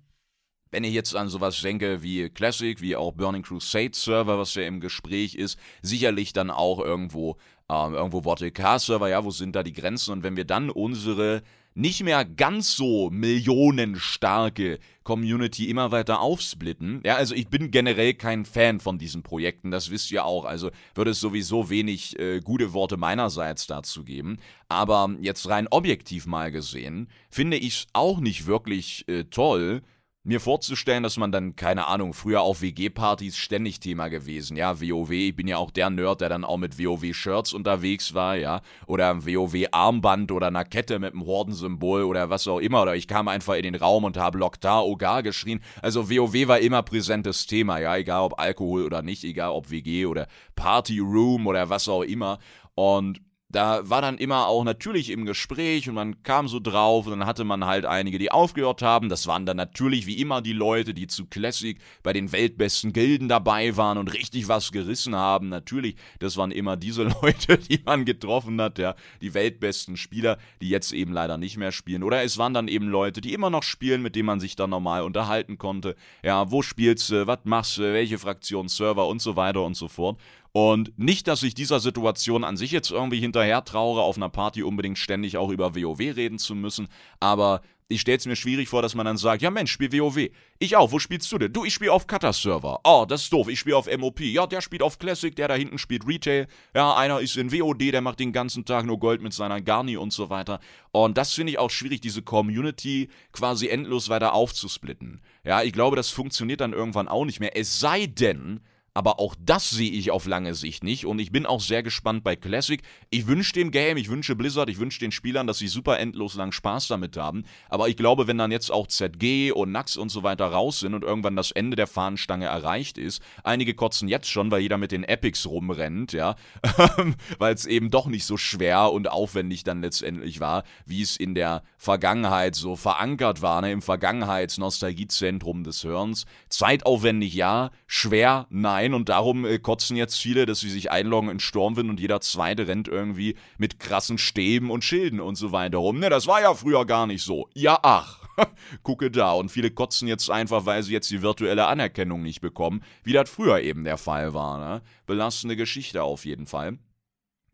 [0.71, 4.63] wenn ich jetzt an sowas denke wie Classic, wie auch Burning Crusade Server, was ja
[4.63, 7.37] im Gespräch ist, sicherlich dann auch irgendwo,
[7.69, 10.11] ähm, irgendwo VTK Server, ja, wo sind da die Grenzen?
[10.11, 11.41] Und wenn wir dann unsere
[11.77, 17.01] nicht mehr ganz so millionenstarke Community immer weiter aufsplitten.
[17.05, 20.43] Ja, also ich bin generell kein Fan von diesen Projekten, das wisst ihr auch.
[20.43, 24.37] Also würde es sowieso wenig äh, gute Worte meinerseits dazu geben.
[24.67, 29.83] Aber jetzt rein objektiv mal gesehen, finde ich es auch nicht wirklich äh, toll,
[30.27, 35.11] mir vorzustellen, dass man dann, keine Ahnung, früher auf WG-Partys ständig Thema gewesen, ja, WoW,
[35.11, 39.09] ich bin ja auch der Nerd, der dann auch mit WoW-Shirts unterwegs war, ja, oder
[39.09, 43.27] ein WoW-Armband oder einer Kette mit einem Hordensymbol oder was auch immer, oder ich kam
[43.27, 47.79] einfach in den Raum und habe Loktar Ogar geschrien, also WoW war immer präsentes Thema,
[47.79, 52.03] ja, egal ob Alkohol oder nicht, egal ob WG oder Party Room oder was auch
[52.03, 52.39] immer,
[52.75, 57.17] und da war dann immer auch natürlich im Gespräch und man kam so drauf und
[57.17, 59.07] dann hatte man halt einige, die aufgehört haben.
[59.07, 63.29] Das waren dann natürlich wie immer die Leute, die zu Classic bei den weltbesten Gilden
[63.29, 65.47] dabei waren und richtig was gerissen haben.
[65.47, 70.69] Natürlich, das waren immer diese Leute, die man getroffen hat, ja, die weltbesten Spieler, die
[70.69, 72.03] jetzt eben leider nicht mehr spielen.
[72.03, 74.71] Oder es waren dann eben Leute, die immer noch spielen, mit denen man sich dann
[74.71, 75.95] normal unterhalten konnte.
[76.21, 79.87] Ja, wo spielst du, was machst du, welche Fraktion, Server und so weiter und so
[79.87, 80.19] fort.
[80.51, 84.63] Und nicht, dass ich dieser Situation an sich jetzt irgendwie hinterher traure, auf einer Party
[84.63, 86.87] unbedingt ständig auch über WoW reden zu müssen,
[87.19, 90.29] aber ich stelle es mir schwierig vor, dass man dann sagt, ja Mensch, spiel WoW.
[90.59, 91.53] Ich auch, wo spielst du denn?
[91.53, 92.81] Du, ich spiele auf Cutter-Server.
[92.83, 94.19] Oh, das ist doof, ich spiele auf MOP.
[94.21, 96.47] Ja, der spielt auf Classic, der da hinten spielt Retail.
[96.75, 99.95] Ja, einer ist in WoD, der macht den ganzen Tag nur Gold mit seiner Garni
[99.95, 100.59] und so weiter.
[100.91, 105.21] Und das finde ich auch schwierig, diese Community quasi endlos weiter aufzusplitten.
[105.45, 107.55] Ja, ich glaube, das funktioniert dann irgendwann auch nicht mehr.
[107.55, 108.59] Es sei denn,
[108.97, 112.23] aber auch das sehe ich auf lange Sicht nicht und ich bin auch sehr gespannt
[112.23, 112.81] bei Classic.
[113.11, 116.33] Ich wünsche dem Game, ich wünsche Blizzard, ich wünsche den Spielern, dass sie super endlos
[116.33, 117.43] lang Spaß damit haben.
[117.69, 120.95] Aber ich glaube, wenn dann jetzt auch ZG und Nax und so weiter raus sind
[120.95, 124.91] und irgendwann das Ende der Fahnenstange erreicht ist, einige kotzen jetzt schon, weil jeder mit
[124.91, 126.35] den Epics rumrennt, ja,
[127.37, 131.35] weil es eben doch nicht so schwer und aufwendig dann letztendlich war, wie es in
[131.35, 133.71] der Vergangenheit so verankert war, ne?
[133.71, 136.25] im Vergangenheitsnostalgiezentrum des Hörens.
[136.49, 141.29] Zeitaufwendig ja, schwer nein rein und darum äh, kotzen jetzt viele, dass sie sich einloggen
[141.29, 145.77] in Stormwind und jeder zweite rennt irgendwie mit krassen Stäben und Schilden und so weiter
[145.77, 145.99] rum.
[145.99, 147.49] Ne, das war ja früher gar nicht so.
[147.53, 148.23] Ja, ach.
[148.83, 149.33] Gucke da.
[149.33, 153.29] Und viele kotzen jetzt einfach, weil sie jetzt die virtuelle Anerkennung nicht bekommen, wie das
[153.29, 154.57] früher eben der Fall war.
[154.59, 154.81] Ne?
[155.05, 156.77] Belastende Geschichte auf jeden Fall.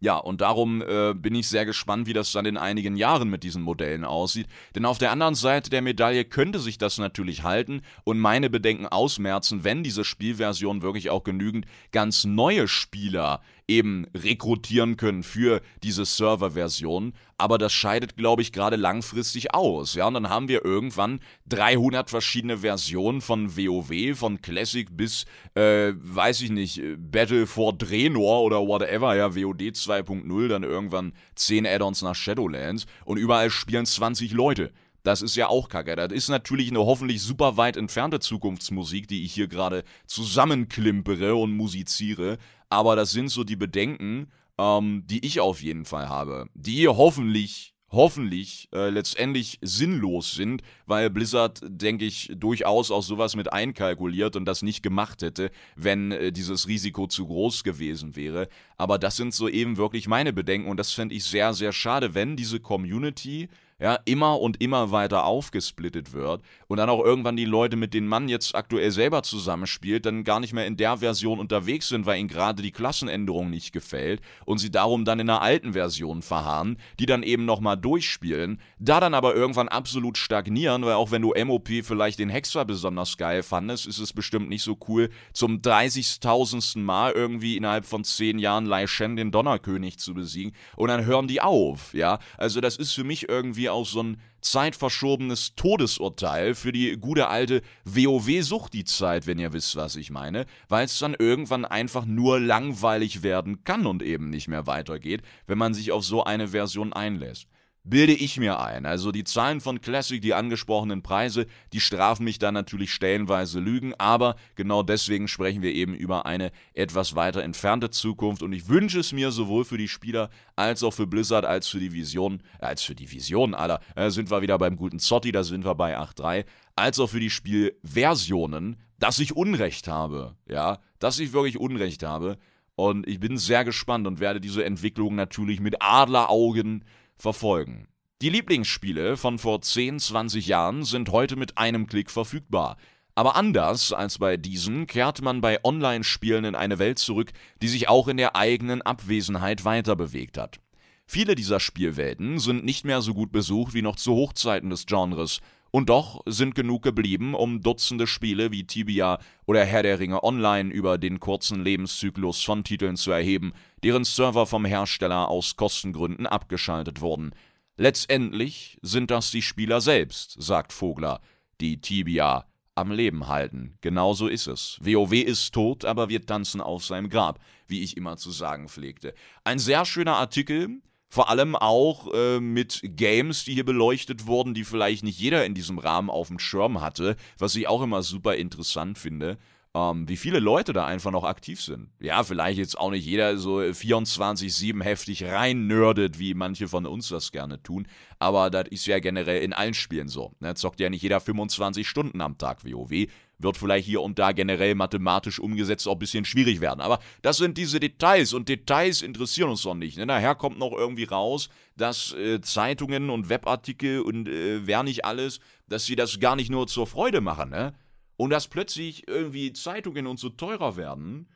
[0.03, 3.41] Ja, und darum äh, bin ich sehr gespannt, wie das dann in einigen Jahren mit
[3.41, 4.47] diesen Modellen aussieht.
[4.75, 8.85] Denn auf der anderen Seite der Medaille könnte sich das natürlich halten und meine Bedenken
[8.85, 16.05] ausmerzen, wenn diese Spielversion wirklich auch genügend ganz neue Spieler eben rekrutieren können für diese
[16.05, 17.13] Serverversion.
[17.37, 19.95] Aber das scheidet, glaube ich, gerade langfristig aus.
[19.95, 25.93] Ja, und dann haben wir irgendwann 300 verschiedene Versionen von WoW, von Classic bis, äh,
[25.95, 32.01] weiß ich nicht, Battle for Draenor oder whatever, ja, WoD 2.0, dann irgendwann 10 Add-ons
[32.01, 34.71] nach Shadowlands und überall spielen 20 Leute.
[35.03, 35.97] Das ist ja auch kacke.
[35.97, 41.51] Das ist natürlich eine hoffentlich super weit entfernte Zukunftsmusik, die ich hier gerade zusammenklimpere und
[41.51, 42.37] musiziere.
[42.73, 46.47] Aber das sind so die Bedenken, ähm, die ich auf jeden Fall habe.
[46.55, 53.53] Die hoffentlich hoffentlich äh, letztendlich sinnlos sind, weil Blizzard, denke ich, durchaus auch sowas mit
[53.53, 58.47] einkalkuliert und das nicht gemacht hätte, wenn äh, dieses Risiko zu groß gewesen wäre.
[58.77, 62.15] Aber das sind so eben wirklich meine Bedenken und das fände ich sehr, sehr schade,
[62.15, 63.47] wenn diese Community
[63.79, 68.07] ja, immer und immer weiter aufgesplittet wird und dann auch irgendwann die Leute, mit denen
[68.07, 72.19] man jetzt aktuell selber zusammenspielt, dann gar nicht mehr in der Version unterwegs sind, weil
[72.19, 76.77] ihnen gerade die Klassenänderung nicht gefällt und sie darum dann in einer alten Version verharren,
[76.99, 81.33] die dann eben nochmal durchspielen, da dann aber irgendwann absolut stagnieren, weil auch wenn du
[81.45, 86.79] MOP vielleicht den Hexer besonders geil fandest, ist es bestimmt nicht so cool, zum 30.000.
[86.79, 91.27] Mal irgendwie innerhalb von 10 Jahren Lai Shen den Donnerkönig zu besiegen und dann hören
[91.27, 92.19] die auf, ja.
[92.37, 97.27] Also das ist für mich irgendwie irgendwie auch so ein zeitverschobenes Todesurteil für die gute
[97.29, 102.05] alte WoW-Sucht die Zeit, wenn ihr wisst, was ich meine, weil es dann irgendwann einfach
[102.05, 106.49] nur langweilig werden kann und eben nicht mehr weitergeht, wenn man sich auf so eine
[106.49, 107.47] Version einlässt
[107.83, 108.85] bilde ich mir ein.
[108.85, 113.93] Also die Zahlen von Classic, die angesprochenen Preise, die strafen mich dann natürlich stellenweise Lügen,
[113.97, 118.41] aber genau deswegen sprechen wir eben über eine etwas weiter entfernte Zukunft.
[118.41, 121.79] Und ich wünsche es mir sowohl für die Spieler als auch für Blizzard als für
[121.79, 125.43] die Vision, als für die Vision, Alter, äh, sind wir wieder beim guten Zotti, da
[125.43, 131.19] sind wir bei 8.3, als auch für die Spielversionen, dass ich Unrecht habe, ja, dass
[131.19, 132.37] ich wirklich Unrecht habe.
[132.75, 136.85] Und ich bin sehr gespannt und werde diese Entwicklung natürlich mit Adleraugen
[137.23, 137.87] verfolgen.
[138.21, 142.77] Die Lieblingsspiele von vor 10, 20 Jahren sind heute mit einem Klick verfügbar.
[143.15, 147.87] Aber anders als bei diesen kehrt man bei Online-Spielen in eine Welt zurück, die sich
[147.87, 150.59] auch in der eigenen Abwesenheit weiterbewegt hat.
[151.05, 155.39] Viele dieser Spielwelten sind nicht mehr so gut besucht wie noch zu Hochzeiten des Genres,
[155.75, 159.17] und doch sind genug geblieben, um Dutzende Spiele wie Tibia
[159.47, 163.53] oder Herr der Ringe Online über den kurzen Lebenszyklus von Titeln zu erheben,
[163.83, 167.33] deren Server vom Hersteller aus Kostengründen abgeschaltet wurden.
[167.75, 171.21] Letztendlich sind das die Spieler selbst, sagt Vogler,
[171.59, 173.77] die Tibia am Leben halten.
[173.81, 174.79] Genauso ist es.
[174.81, 179.13] WoW ist tot, aber wir tanzen auf seinem Grab, wie ich immer zu sagen pflegte.
[179.43, 184.63] Ein sehr schöner Artikel, vor allem auch äh, mit Games, die hier beleuchtet wurden, die
[184.63, 188.35] vielleicht nicht jeder in diesem Rahmen auf dem Schirm hatte, was ich auch immer super
[188.35, 189.37] interessant finde.
[189.75, 191.89] Ähm, wie viele Leute da einfach noch aktiv sind.
[191.99, 197.09] Ja, vielleicht jetzt auch nicht jeder so 24-7 heftig rein nerdet, wie manche von uns
[197.09, 197.87] das gerne tun,
[198.19, 200.35] aber das ist ja generell in allen Spielen so.
[200.39, 200.53] Ne?
[200.53, 203.07] Zockt ja nicht jeder 25 Stunden am Tag WoW
[203.39, 206.81] wird vielleicht hier und da generell mathematisch umgesetzt auch ein bisschen schwierig werden.
[206.81, 209.97] Aber das sind diese Details und Details interessieren uns doch nicht.
[209.97, 210.05] Ne?
[210.05, 215.39] Nachher kommt noch irgendwie raus, dass äh, Zeitungen und Webartikel und äh, wer nicht alles,
[215.67, 217.49] dass sie das gar nicht nur zur Freude machen.
[217.49, 217.73] Ne?
[218.15, 221.27] Und dass plötzlich irgendwie Zeitungen und so teurer werden,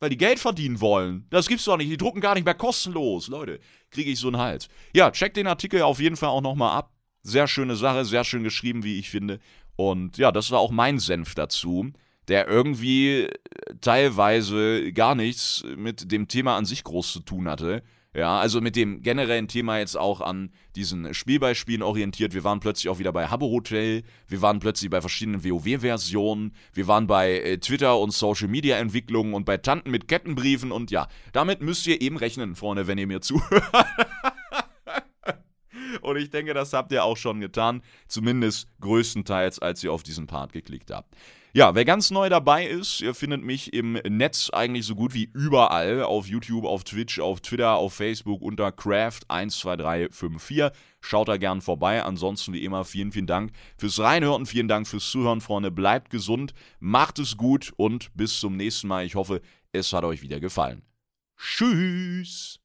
[0.00, 1.26] weil die Geld verdienen wollen.
[1.30, 1.90] Das gibt's doch nicht.
[1.90, 3.28] Die drucken gar nicht mehr kostenlos.
[3.28, 3.58] Leute,
[3.90, 4.68] kriege ich so einen Hals.
[4.94, 6.92] Ja, checkt den Artikel auf jeden Fall auch nochmal ab.
[7.22, 9.40] Sehr schöne Sache, sehr schön geschrieben, wie ich finde.
[9.76, 11.92] Und ja, das war auch mein Senf dazu,
[12.28, 13.28] der irgendwie
[13.80, 17.82] teilweise gar nichts mit dem Thema an sich groß zu tun hatte.
[18.14, 22.32] Ja, also mit dem generellen Thema jetzt auch an diesen Spielbeispielen orientiert.
[22.32, 26.88] Wir waren plötzlich auch wieder bei Habbo Hotel, wir waren plötzlich bei verschiedenen WoW-Versionen, wir
[26.88, 31.86] waren bei äh, Twitter und Social-Media-Entwicklungen und bei Tanten mit Kettenbriefen und ja, damit müsst
[31.86, 33.62] ihr eben rechnen, Freunde, wenn ihr mir zuhört.
[36.00, 37.82] Und ich denke, das habt ihr auch schon getan.
[38.06, 41.14] Zumindest größtenteils, als ihr auf diesen Part geklickt habt.
[41.54, 45.30] Ja, wer ganz neu dabei ist, ihr findet mich im Netz eigentlich so gut wie
[45.32, 46.02] überall.
[46.02, 50.72] Auf YouTube, auf Twitch, auf Twitter, auf Facebook unter Craft12354.
[51.00, 52.04] Schaut da gern vorbei.
[52.04, 54.44] Ansonsten wie immer vielen, vielen Dank fürs Reinhören.
[54.44, 55.70] Vielen Dank fürs Zuhören, Freunde.
[55.70, 59.06] Bleibt gesund, macht es gut und bis zum nächsten Mal.
[59.06, 59.40] Ich hoffe,
[59.72, 60.82] es hat euch wieder gefallen.
[61.38, 62.57] Tschüss.